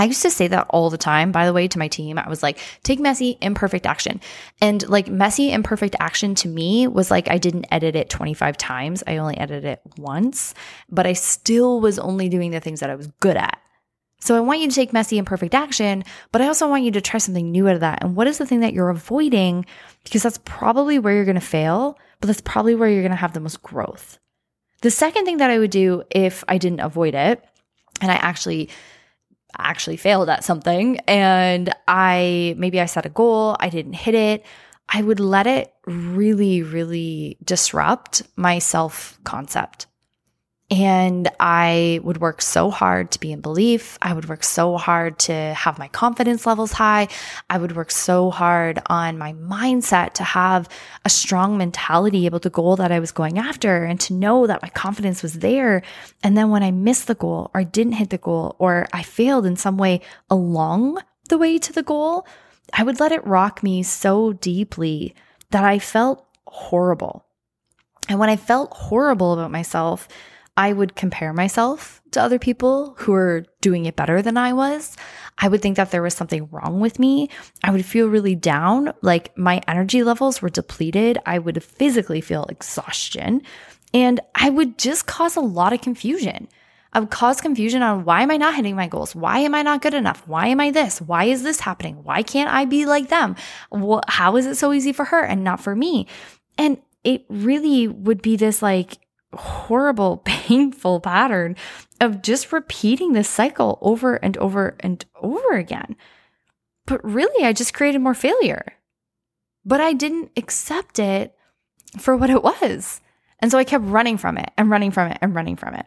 I 0.00 0.04
used 0.04 0.22
to 0.22 0.30
say 0.30 0.48
that 0.48 0.66
all 0.70 0.88
the 0.88 0.96
time, 0.96 1.30
by 1.30 1.44
the 1.44 1.52
way, 1.52 1.68
to 1.68 1.78
my 1.78 1.86
team. 1.86 2.18
I 2.18 2.26
was 2.26 2.42
like, 2.42 2.58
take 2.82 2.98
messy, 2.98 3.36
imperfect 3.42 3.84
action. 3.84 4.18
And 4.62 4.88
like 4.88 5.08
messy, 5.08 5.52
imperfect 5.52 5.94
action 6.00 6.34
to 6.36 6.48
me 6.48 6.86
was 6.86 7.10
like, 7.10 7.30
I 7.30 7.36
didn't 7.36 7.66
edit 7.70 7.94
it 7.94 8.08
25 8.08 8.56
times. 8.56 9.04
I 9.06 9.18
only 9.18 9.36
edited 9.36 9.66
it 9.66 9.82
once, 9.98 10.54
but 10.88 11.06
I 11.06 11.12
still 11.12 11.82
was 11.82 11.98
only 11.98 12.30
doing 12.30 12.50
the 12.50 12.60
things 12.60 12.80
that 12.80 12.88
I 12.88 12.94
was 12.94 13.08
good 13.20 13.36
at. 13.36 13.60
So 14.20 14.34
I 14.34 14.40
want 14.40 14.60
you 14.60 14.70
to 14.70 14.74
take 14.74 14.94
messy, 14.94 15.18
imperfect 15.18 15.54
action, 15.54 16.02
but 16.32 16.40
I 16.40 16.46
also 16.46 16.66
want 16.66 16.84
you 16.84 16.92
to 16.92 17.02
try 17.02 17.18
something 17.18 17.50
new 17.50 17.68
out 17.68 17.74
of 17.74 17.80
that. 17.80 18.02
And 18.02 18.16
what 18.16 18.26
is 18.26 18.38
the 18.38 18.46
thing 18.46 18.60
that 18.60 18.72
you're 18.72 18.88
avoiding? 18.88 19.66
Because 20.04 20.22
that's 20.22 20.40
probably 20.46 20.98
where 20.98 21.12
you're 21.12 21.26
going 21.26 21.34
to 21.34 21.42
fail, 21.42 21.98
but 22.20 22.28
that's 22.28 22.40
probably 22.40 22.74
where 22.74 22.88
you're 22.88 23.02
going 23.02 23.10
to 23.10 23.16
have 23.16 23.34
the 23.34 23.40
most 23.40 23.62
growth. 23.62 24.18
The 24.80 24.90
second 24.90 25.26
thing 25.26 25.36
that 25.36 25.50
I 25.50 25.58
would 25.58 25.70
do 25.70 26.04
if 26.08 26.42
I 26.48 26.56
didn't 26.56 26.80
avoid 26.80 27.14
it, 27.14 27.44
and 28.00 28.10
I 28.10 28.14
actually 28.14 28.70
actually 29.58 29.96
failed 29.96 30.28
at 30.28 30.44
something 30.44 30.98
and 31.00 31.74
I 31.88 32.54
maybe 32.58 32.80
I 32.80 32.86
set 32.86 33.06
a 33.06 33.10
goal, 33.10 33.56
I 33.60 33.68
didn't 33.68 33.94
hit 33.94 34.14
it, 34.14 34.44
I 34.88 35.02
would 35.02 35.20
let 35.20 35.46
it 35.46 35.72
really, 35.86 36.62
really 36.62 37.38
disrupt 37.44 38.22
my 38.36 38.58
self 38.58 39.18
concept. 39.24 39.86
And 40.70 41.28
I 41.40 41.98
would 42.04 42.20
work 42.20 42.40
so 42.40 42.70
hard 42.70 43.10
to 43.10 43.20
be 43.20 43.32
in 43.32 43.40
belief. 43.40 43.98
I 44.02 44.12
would 44.12 44.28
work 44.28 44.44
so 44.44 44.76
hard 44.76 45.18
to 45.20 45.32
have 45.32 45.80
my 45.80 45.88
confidence 45.88 46.46
levels 46.46 46.70
high. 46.70 47.08
I 47.48 47.58
would 47.58 47.74
work 47.74 47.90
so 47.90 48.30
hard 48.30 48.80
on 48.86 49.18
my 49.18 49.32
mindset 49.32 50.12
to 50.14 50.22
have 50.22 50.68
a 51.04 51.10
strong 51.10 51.58
mentality 51.58 52.24
about 52.28 52.42
the 52.42 52.50
goal 52.50 52.76
that 52.76 52.92
I 52.92 53.00
was 53.00 53.10
going 53.10 53.36
after 53.36 53.84
and 53.84 53.98
to 54.00 54.14
know 54.14 54.46
that 54.46 54.62
my 54.62 54.68
confidence 54.68 55.24
was 55.24 55.40
there. 55.40 55.82
And 56.22 56.38
then 56.38 56.50
when 56.50 56.62
I 56.62 56.70
missed 56.70 57.08
the 57.08 57.16
goal 57.16 57.50
or 57.52 57.62
I 57.62 57.64
didn't 57.64 57.94
hit 57.94 58.10
the 58.10 58.18
goal 58.18 58.54
or 58.60 58.86
I 58.92 59.02
failed 59.02 59.46
in 59.46 59.56
some 59.56 59.76
way 59.76 60.00
along 60.30 61.02
the 61.30 61.38
way 61.38 61.58
to 61.58 61.72
the 61.72 61.82
goal, 61.82 62.28
I 62.72 62.84
would 62.84 63.00
let 63.00 63.10
it 63.10 63.26
rock 63.26 63.64
me 63.64 63.82
so 63.82 64.34
deeply 64.34 65.16
that 65.50 65.64
I 65.64 65.80
felt 65.80 66.24
horrible. 66.46 67.24
And 68.08 68.20
when 68.20 68.30
I 68.30 68.36
felt 68.36 68.72
horrible 68.72 69.32
about 69.32 69.50
myself, 69.50 70.06
I 70.60 70.74
would 70.74 70.94
compare 70.94 71.32
myself 71.32 72.02
to 72.10 72.20
other 72.20 72.38
people 72.38 72.94
who 72.98 73.12
were 73.12 73.46
doing 73.62 73.86
it 73.86 73.96
better 73.96 74.20
than 74.20 74.36
I 74.36 74.52
was. 74.52 74.94
I 75.38 75.48
would 75.48 75.62
think 75.62 75.78
that 75.78 75.90
there 75.90 76.02
was 76.02 76.12
something 76.12 76.50
wrong 76.50 76.80
with 76.80 76.98
me. 76.98 77.30
I 77.64 77.70
would 77.70 77.86
feel 77.86 78.08
really 78.08 78.34
down, 78.34 78.92
like 79.00 79.34
my 79.38 79.62
energy 79.66 80.02
levels 80.02 80.42
were 80.42 80.50
depleted. 80.50 81.16
I 81.24 81.38
would 81.38 81.64
physically 81.64 82.20
feel 82.20 82.44
exhaustion, 82.44 83.40
and 83.94 84.20
I 84.34 84.50
would 84.50 84.76
just 84.76 85.06
cause 85.06 85.34
a 85.34 85.40
lot 85.40 85.72
of 85.72 85.80
confusion. 85.80 86.46
I 86.92 87.00
would 87.00 87.10
cause 87.10 87.40
confusion 87.40 87.80
on 87.80 88.04
why 88.04 88.20
am 88.20 88.30
I 88.30 88.36
not 88.36 88.54
hitting 88.54 88.76
my 88.76 88.86
goals? 88.86 89.16
Why 89.16 89.38
am 89.38 89.54
I 89.54 89.62
not 89.62 89.80
good 89.80 89.94
enough? 89.94 90.28
Why 90.28 90.48
am 90.48 90.60
I 90.60 90.72
this? 90.72 91.00
Why 91.00 91.24
is 91.24 91.42
this 91.42 91.60
happening? 91.60 92.04
Why 92.04 92.22
can't 92.22 92.52
I 92.52 92.66
be 92.66 92.84
like 92.84 93.08
them? 93.08 93.34
How 94.08 94.36
is 94.36 94.44
it 94.44 94.56
so 94.56 94.74
easy 94.74 94.92
for 94.92 95.06
her 95.06 95.22
and 95.22 95.42
not 95.42 95.60
for 95.60 95.74
me? 95.74 96.06
And 96.58 96.76
it 97.02 97.24
really 97.30 97.88
would 97.88 98.20
be 98.20 98.36
this 98.36 98.60
like 98.60 98.98
horrible, 99.34 100.18
painful 100.24 101.00
pattern 101.00 101.56
of 102.00 102.22
just 102.22 102.52
repeating 102.52 103.12
this 103.12 103.28
cycle 103.28 103.78
over 103.80 104.16
and 104.16 104.36
over 104.38 104.76
and 104.80 105.04
over 105.20 105.56
again. 105.56 105.96
But 106.86 107.04
really, 107.04 107.44
I 107.44 107.52
just 107.52 107.74
created 107.74 108.00
more 108.00 108.14
failure. 108.14 108.64
But 109.64 109.80
I 109.80 109.92
didn't 109.92 110.32
accept 110.36 110.98
it 110.98 111.36
for 111.98 112.16
what 112.16 112.30
it 112.30 112.42
was. 112.42 113.00
And 113.40 113.50
so 113.50 113.58
I 113.58 113.64
kept 113.64 113.84
running 113.84 114.16
from 114.16 114.38
it 114.38 114.50
and 114.56 114.70
running 114.70 114.90
from 114.90 115.10
it 115.10 115.18
and 115.20 115.34
running 115.34 115.56
from 115.56 115.74
it. 115.74 115.86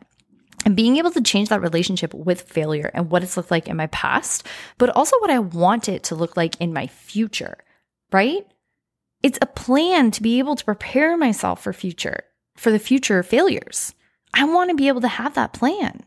And 0.65 0.75
being 0.75 0.97
able 0.97 1.11
to 1.11 1.21
change 1.21 1.49
that 1.49 1.61
relationship 1.61 2.13
with 2.13 2.43
failure 2.43 2.89
and 2.93 3.09
what 3.09 3.21
it's 3.21 3.35
looked 3.35 3.51
like 3.51 3.67
in 3.67 3.75
my 3.75 3.87
past, 3.87 4.47
but 4.77 4.89
also 4.89 5.17
what 5.19 5.29
I 5.29 5.39
want 5.39 5.89
it 5.89 6.03
to 6.03 6.15
look 6.15 6.37
like 6.37 6.59
in 6.61 6.73
my 6.73 6.87
future, 6.87 7.57
right? 8.11 8.47
It's 9.21 9.39
a 9.41 9.45
plan 9.45 10.11
to 10.11 10.23
be 10.23 10.39
able 10.39 10.55
to 10.55 10.63
prepare 10.63 11.17
myself 11.17 11.61
for 11.63 11.73
future, 11.73 12.23
for 12.55 12.71
the 12.71 12.79
future 12.79 13.23
failures. 13.23 13.93
I 14.33 14.45
want 14.45 14.69
to 14.69 14.75
be 14.75 14.87
able 14.87 15.01
to 15.01 15.07
have 15.07 15.35
that 15.35 15.53
plan. 15.53 16.03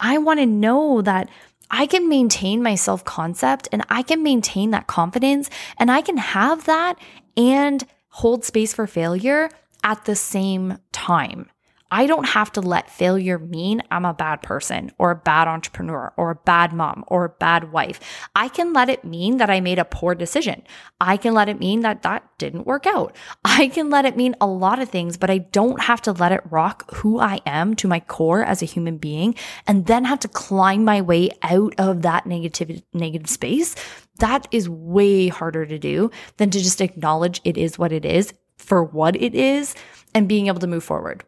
I 0.00 0.18
want 0.18 0.40
to 0.40 0.46
know 0.46 1.00
that 1.02 1.28
I 1.70 1.86
can 1.86 2.08
maintain 2.08 2.62
my 2.62 2.74
self 2.74 3.04
concept 3.04 3.68
and 3.72 3.84
I 3.88 4.02
can 4.02 4.22
maintain 4.22 4.70
that 4.70 4.86
confidence 4.86 5.48
and 5.78 5.90
I 5.90 6.02
can 6.02 6.18
have 6.18 6.64
that 6.64 6.98
and 7.36 7.84
hold 8.08 8.44
space 8.44 8.74
for 8.74 8.86
failure 8.86 9.48
at 9.82 10.04
the 10.04 10.16
same 10.16 10.78
time. 10.92 11.50
I 11.92 12.06
don't 12.06 12.28
have 12.28 12.50
to 12.52 12.62
let 12.62 12.88
failure 12.88 13.38
mean 13.38 13.82
I'm 13.90 14.06
a 14.06 14.14
bad 14.14 14.40
person 14.40 14.92
or 14.96 15.10
a 15.10 15.16
bad 15.16 15.46
entrepreneur 15.46 16.14
or 16.16 16.30
a 16.30 16.36
bad 16.36 16.72
mom 16.72 17.04
or 17.06 17.26
a 17.26 17.28
bad 17.28 17.70
wife. 17.70 18.00
I 18.34 18.48
can 18.48 18.72
let 18.72 18.88
it 18.88 19.04
mean 19.04 19.36
that 19.36 19.50
I 19.50 19.60
made 19.60 19.78
a 19.78 19.84
poor 19.84 20.14
decision. 20.14 20.62
I 21.02 21.18
can 21.18 21.34
let 21.34 21.50
it 21.50 21.60
mean 21.60 21.80
that 21.80 22.00
that 22.00 22.26
didn't 22.38 22.66
work 22.66 22.86
out. 22.86 23.14
I 23.44 23.68
can 23.68 23.90
let 23.90 24.06
it 24.06 24.16
mean 24.16 24.34
a 24.40 24.46
lot 24.46 24.78
of 24.78 24.88
things, 24.88 25.18
but 25.18 25.28
I 25.28 25.36
don't 25.36 25.82
have 25.82 26.00
to 26.02 26.12
let 26.12 26.32
it 26.32 26.40
rock 26.50 26.90
who 26.94 27.20
I 27.20 27.40
am 27.44 27.76
to 27.76 27.88
my 27.88 28.00
core 28.00 28.42
as 28.42 28.62
a 28.62 28.66
human 28.66 28.96
being 28.96 29.34
and 29.66 29.84
then 29.84 30.06
have 30.06 30.20
to 30.20 30.28
climb 30.28 30.86
my 30.86 31.02
way 31.02 31.28
out 31.42 31.74
of 31.76 32.00
that 32.02 32.24
negative, 32.24 32.82
negative 32.94 33.28
space. 33.28 33.74
That 34.16 34.48
is 34.50 34.66
way 34.66 35.28
harder 35.28 35.66
to 35.66 35.78
do 35.78 36.10
than 36.38 36.48
to 36.52 36.58
just 36.58 36.80
acknowledge 36.80 37.42
it 37.44 37.58
is 37.58 37.78
what 37.78 37.92
it 37.92 38.06
is 38.06 38.32
for 38.56 38.82
what 38.82 39.14
it 39.14 39.34
is 39.34 39.74
and 40.14 40.26
being 40.26 40.46
able 40.46 40.60
to 40.60 40.66
move 40.66 40.84
forward 40.84 41.24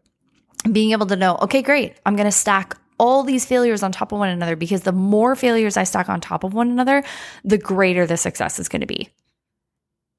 being 0.72 0.92
able 0.92 1.06
to 1.06 1.16
know, 1.16 1.36
okay, 1.42 1.62
great, 1.62 1.96
I'm 2.06 2.16
going 2.16 2.26
to 2.26 2.32
stack 2.32 2.76
all 2.98 3.22
these 3.22 3.44
failures 3.44 3.82
on 3.82 3.92
top 3.92 4.12
of 4.12 4.18
one 4.18 4.28
another 4.28 4.56
because 4.56 4.82
the 4.82 4.92
more 4.92 5.34
failures 5.34 5.76
I 5.76 5.84
stack 5.84 6.08
on 6.08 6.20
top 6.20 6.44
of 6.44 6.54
one 6.54 6.70
another, 6.70 7.02
the 7.44 7.58
greater 7.58 8.06
the 8.06 8.16
success 8.16 8.58
is 8.58 8.68
going 8.68 8.80
to 8.80 8.86
be. 8.86 9.08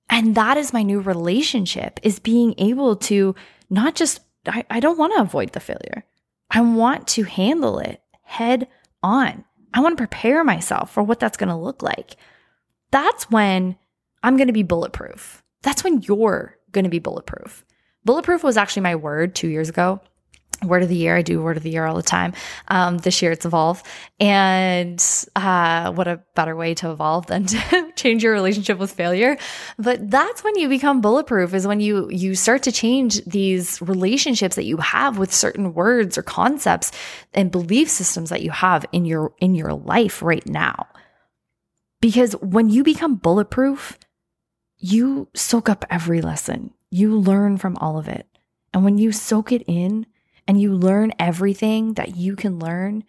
And 0.10 0.36
that 0.36 0.58
is 0.58 0.74
my 0.74 0.84
new 0.84 1.00
relationship 1.00 2.00
is 2.04 2.20
being 2.20 2.54
able 2.58 2.96
to 2.98 3.34
not 3.70 3.96
just, 3.96 4.20
I, 4.46 4.66
I 4.70 4.80
don't 4.80 5.00
want 5.00 5.14
to 5.16 5.22
avoid 5.22 5.54
the 5.54 5.60
failure. 5.60 6.04
I 6.52 6.62
want 6.62 7.08
to 7.10 7.24
handle 7.24 7.80
it 7.80 8.02
head 8.22 8.68
on. 9.02 9.46
I 9.74 9.80
want 9.80 9.94
to 9.98 10.02
prepare 10.02 10.44
myself 10.44 10.92
for 10.92 11.02
what 11.02 11.20
that's 11.20 11.38
going 11.38 11.50
to 11.50 11.56
look 11.56 11.82
like. 11.82 12.16
That's 12.92 13.30
when 13.32 13.78
I'm 14.22 14.38
going 14.38 14.48
to 14.48 14.54
be 14.54 14.64
bulletproof. 14.64 15.44
That's 15.64 15.84
when 15.84 16.02
you're 16.04 16.58
going 16.72 16.84
to 16.84 16.90
be 16.90 17.00
bulletproof. 17.00 17.66
Bulletproof 18.06 18.44
was 18.44 18.58
actually 18.58 18.84
my 18.84 18.96
word 18.96 19.34
two 19.34 19.48
years 19.48 19.70
ago 19.70 20.02
word 20.64 20.84
of 20.84 20.90
the 20.90 20.96
year. 20.96 21.16
I 21.18 21.22
do 21.22 21.42
word 21.42 21.58
of 21.58 21.64
the 21.64 21.70
year 21.70 21.86
all 21.86 21.96
the 21.96 22.04
time. 22.04 22.34
Um, 22.68 22.98
this 23.00 23.22
year 23.22 23.32
it's 23.32 23.46
evolve. 23.46 23.84
And 24.20 25.04
uh, 25.36 25.92
what 25.94 26.08
a 26.08 26.22
better 26.36 26.56
way 26.56 26.74
to 26.76 26.92
evolve 26.92 27.28
than 27.28 27.46
to 27.48 27.92
change 27.96 28.24
your 28.24 28.34
relationship 28.34 28.78
with 28.78 28.92
failure. 28.92 29.38
But 29.78 30.10
that's 30.10 30.44
when 30.44 30.58
you 30.58 30.70
become 30.70 31.02
bulletproof 31.02 31.54
is 31.54 31.68
when 31.68 31.80
you 31.80 32.10
you 32.10 32.36
start 32.36 32.64
to 32.64 32.72
change 32.72 33.24
these 33.26 33.82
relationships 33.82 34.56
that 34.56 34.66
you 34.66 34.78
have 34.78 35.18
with 35.18 35.34
certain 35.34 35.74
words 35.74 36.18
or 36.18 36.24
concepts 36.24 36.92
and 37.34 37.52
belief 37.52 37.90
systems 37.90 38.30
that 38.30 38.42
you 38.42 38.52
have 38.52 38.86
in 38.92 39.06
your 39.06 39.34
in 39.40 39.56
your 39.56 39.74
life 39.74 40.22
right 40.22 40.46
now. 40.48 40.88
Because 42.02 42.34
when 42.34 42.70
you 42.70 42.84
become 42.84 43.16
bulletproof, 43.16 43.98
you 44.78 45.28
soak 45.34 45.70
up 45.70 45.86
every 45.90 46.22
lesson. 46.22 46.72
You 46.92 47.18
learn 47.18 47.58
from 47.58 47.78
all 47.78 47.98
of 47.98 48.08
it. 48.08 48.28
And 48.74 48.84
when 48.84 48.98
you 48.98 49.12
soak 49.12 49.52
it 49.52 49.64
in, 49.68 50.06
and 50.48 50.60
you 50.60 50.74
learn 50.74 51.12
everything 51.20 51.94
that 51.94 52.16
you 52.16 52.36
can 52.36 52.60
learn, 52.60 53.04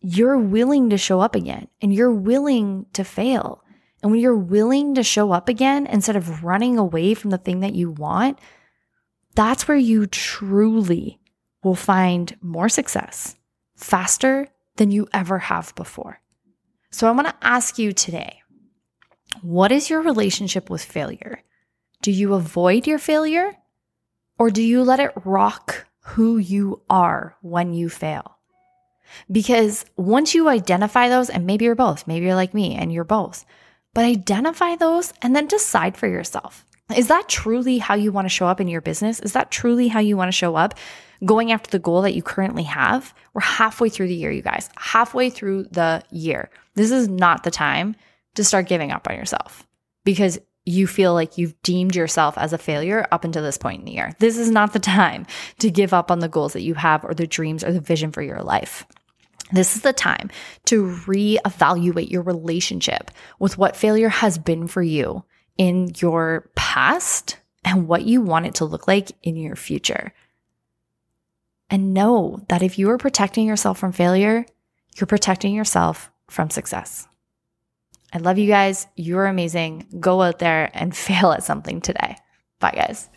you're 0.00 0.38
willing 0.38 0.90
to 0.90 0.98
show 0.98 1.20
up 1.20 1.34
again 1.34 1.68
and 1.80 1.92
you're 1.92 2.12
willing 2.12 2.86
to 2.92 3.04
fail. 3.04 3.62
And 4.02 4.10
when 4.10 4.20
you're 4.20 4.36
willing 4.36 4.94
to 4.94 5.02
show 5.02 5.32
up 5.32 5.48
again 5.48 5.86
instead 5.86 6.16
of 6.16 6.44
running 6.44 6.78
away 6.78 7.14
from 7.14 7.30
the 7.30 7.38
thing 7.38 7.60
that 7.60 7.74
you 7.74 7.90
want, 7.90 8.38
that's 9.34 9.66
where 9.66 9.76
you 9.76 10.06
truly 10.06 11.18
will 11.62 11.74
find 11.74 12.36
more 12.40 12.68
success 12.68 13.36
faster 13.74 14.48
than 14.76 14.90
you 14.90 15.08
ever 15.12 15.38
have 15.38 15.74
before. 15.74 16.20
So 16.90 17.08
I 17.08 17.10
want 17.10 17.28
to 17.28 17.34
ask 17.42 17.78
you 17.78 17.92
today 17.92 18.42
what 19.42 19.72
is 19.72 19.90
your 19.90 20.00
relationship 20.00 20.70
with 20.70 20.82
failure? 20.82 21.42
Do 22.00 22.10
you 22.10 22.34
avoid 22.34 22.86
your 22.86 22.98
failure 22.98 23.56
or 24.38 24.50
do 24.50 24.62
you 24.62 24.82
let 24.82 25.00
it 25.00 25.12
rock 25.24 25.85
who 26.06 26.38
you 26.38 26.80
are 26.88 27.36
when 27.42 27.72
you 27.72 27.88
fail. 27.88 28.38
Because 29.30 29.84
once 29.96 30.34
you 30.34 30.48
identify 30.48 31.08
those, 31.08 31.28
and 31.28 31.46
maybe 31.46 31.64
you're 31.64 31.74
both, 31.74 32.06
maybe 32.06 32.26
you're 32.26 32.36
like 32.36 32.54
me 32.54 32.76
and 32.76 32.92
you're 32.92 33.04
both, 33.04 33.44
but 33.92 34.04
identify 34.04 34.76
those 34.76 35.12
and 35.20 35.34
then 35.34 35.48
decide 35.48 35.96
for 35.96 36.06
yourself. 36.06 36.64
Is 36.94 37.08
that 37.08 37.28
truly 37.28 37.78
how 37.78 37.94
you 37.94 38.12
want 38.12 38.26
to 38.26 38.30
show 38.30 38.46
up 38.46 38.60
in 38.60 38.68
your 38.68 38.80
business? 38.80 39.18
Is 39.18 39.32
that 39.32 39.50
truly 39.50 39.88
how 39.88 39.98
you 39.98 40.16
want 40.16 40.28
to 40.28 40.36
show 40.36 40.54
up 40.54 40.74
going 41.24 41.50
after 41.50 41.70
the 41.70 41.80
goal 41.80 42.02
that 42.02 42.14
you 42.14 42.22
currently 42.22 42.62
have? 42.62 43.12
We're 43.34 43.40
halfway 43.40 43.88
through 43.88 44.06
the 44.06 44.14
year, 44.14 44.30
you 44.30 44.42
guys, 44.42 44.70
halfway 44.76 45.28
through 45.28 45.64
the 45.72 46.04
year. 46.10 46.50
This 46.74 46.92
is 46.92 47.08
not 47.08 47.42
the 47.42 47.50
time 47.50 47.96
to 48.36 48.44
start 48.44 48.68
giving 48.68 48.92
up 48.92 49.08
on 49.10 49.16
yourself 49.16 49.66
because 50.04 50.38
you 50.66 50.88
feel 50.88 51.14
like 51.14 51.38
you've 51.38 51.60
deemed 51.62 51.94
yourself 51.94 52.36
as 52.36 52.52
a 52.52 52.58
failure 52.58 53.06
up 53.12 53.24
until 53.24 53.42
this 53.42 53.56
point 53.56 53.78
in 53.78 53.84
the 53.86 53.92
year. 53.92 54.12
This 54.18 54.36
is 54.36 54.50
not 54.50 54.72
the 54.72 54.80
time 54.80 55.24
to 55.60 55.70
give 55.70 55.94
up 55.94 56.10
on 56.10 56.18
the 56.18 56.28
goals 56.28 56.52
that 56.52 56.62
you 56.62 56.74
have 56.74 57.04
or 57.04 57.14
the 57.14 57.26
dreams 57.26 57.64
or 57.64 57.72
the 57.72 57.80
vision 57.80 58.10
for 58.10 58.20
your 58.20 58.42
life. 58.42 58.84
This 59.52 59.76
is 59.76 59.82
the 59.82 59.92
time 59.92 60.28
to 60.64 60.82
reevaluate 61.06 62.10
your 62.10 62.22
relationship 62.22 63.12
with 63.38 63.56
what 63.56 63.76
failure 63.76 64.08
has 64.08 64.38
been 64.38 64.66
for 64.66 64.82
you 64.82 65.24
in 65.56 65.92
your 65.98 66.50
past 66.56 67.38
and 67.64 67.86
what 67.86 68.04
you 68.04 68.20
want 68.20 68.46
it 68.46 68.56
to 68.56 68.64
look 68.64 68.88
like 68.88 69.12
in 69.22 69.36
your 69.36 69.54
future. 69.54 70.12
And 71.70 71.94
know 71.94 72.44
that 72.48 72.62
if 72.62 72.76
you 72.76 72.90
are 72.90 72.98
protecting 72.98 73.46
yourself 73.46 73.78
from 73.78 73.92
failure, 73.92 74.44
you're 74.96 75.06
protecting 75.06 75.54
yourself 75.54 76.10
from 76.28 76.50
success. 76.50 77.06
I 78.12 78.18
love 78.18 78.38
you 78.38 78.46
guys. 78.46 78.86
You're 78.96 79.26
amazing. 79.26 79.86
Go 80.00 80.22
out 80.22 80.38
there 80.38 80.70
and 80.74 80.96
fail 81.06 81.32
at 81.32 81.42
something 81.42 81.80
today. 81.80 82.16
Bye, 82.60 82.72
guys. 82.74 83.08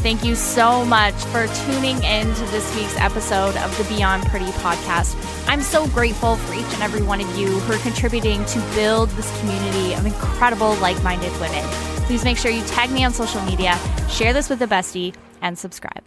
Thank 0.00 0.24
you 0.24 0.36
so 0.36 0.84
much 0.84 1.14
for 1.14 1.48
tuning 1.48 2.00
in 2.04 2.32
to 2.32 2.44
this 2.46 2.74
week's 2.76 2.96
episode 2.98 3.56
of 3.56 3.76
the 3.76 3.84
Beyond 3.94 4.24
Pretty 4.26 4.46
podcast. 4.52 5.16
I'm 5.48 5.60
so 5.60 5.88
grateful 5.88 6.36
for 6.36 6.54
each 6.54 6.72
and 6.72 6.82
every 6.84 7.02
one 7.02 7.20
of 7.20 7.36
you 7.36 7.48
who 7.48 7.72
are 7.72 7.78
contributing 7.78 8.44
to 8.44 8.60
build 8.76 9.10
this 9.10 9.40
community 9.40 9.94
of 9.94 10.06
incredible, 10.06 10.74
like 10.76 11.02
minded 11.02 11.32
women. 11.40 11.64
Please 12.06 12.22
make 12.22 12.38
sure 12.38 12.50
you 12.50 12.64
tag 12.66 12.92
me 12.92 13.04
on 13.04 13.12
social 13.12 13.42
media, 13.42 13.76
share 14.08 14.32
this 14.32 14.48
with 14.48 14.62
a 14.62 14.68
bestie, 14.68 15.14
and 15.42 15.58
subscribe. 15.58 16.04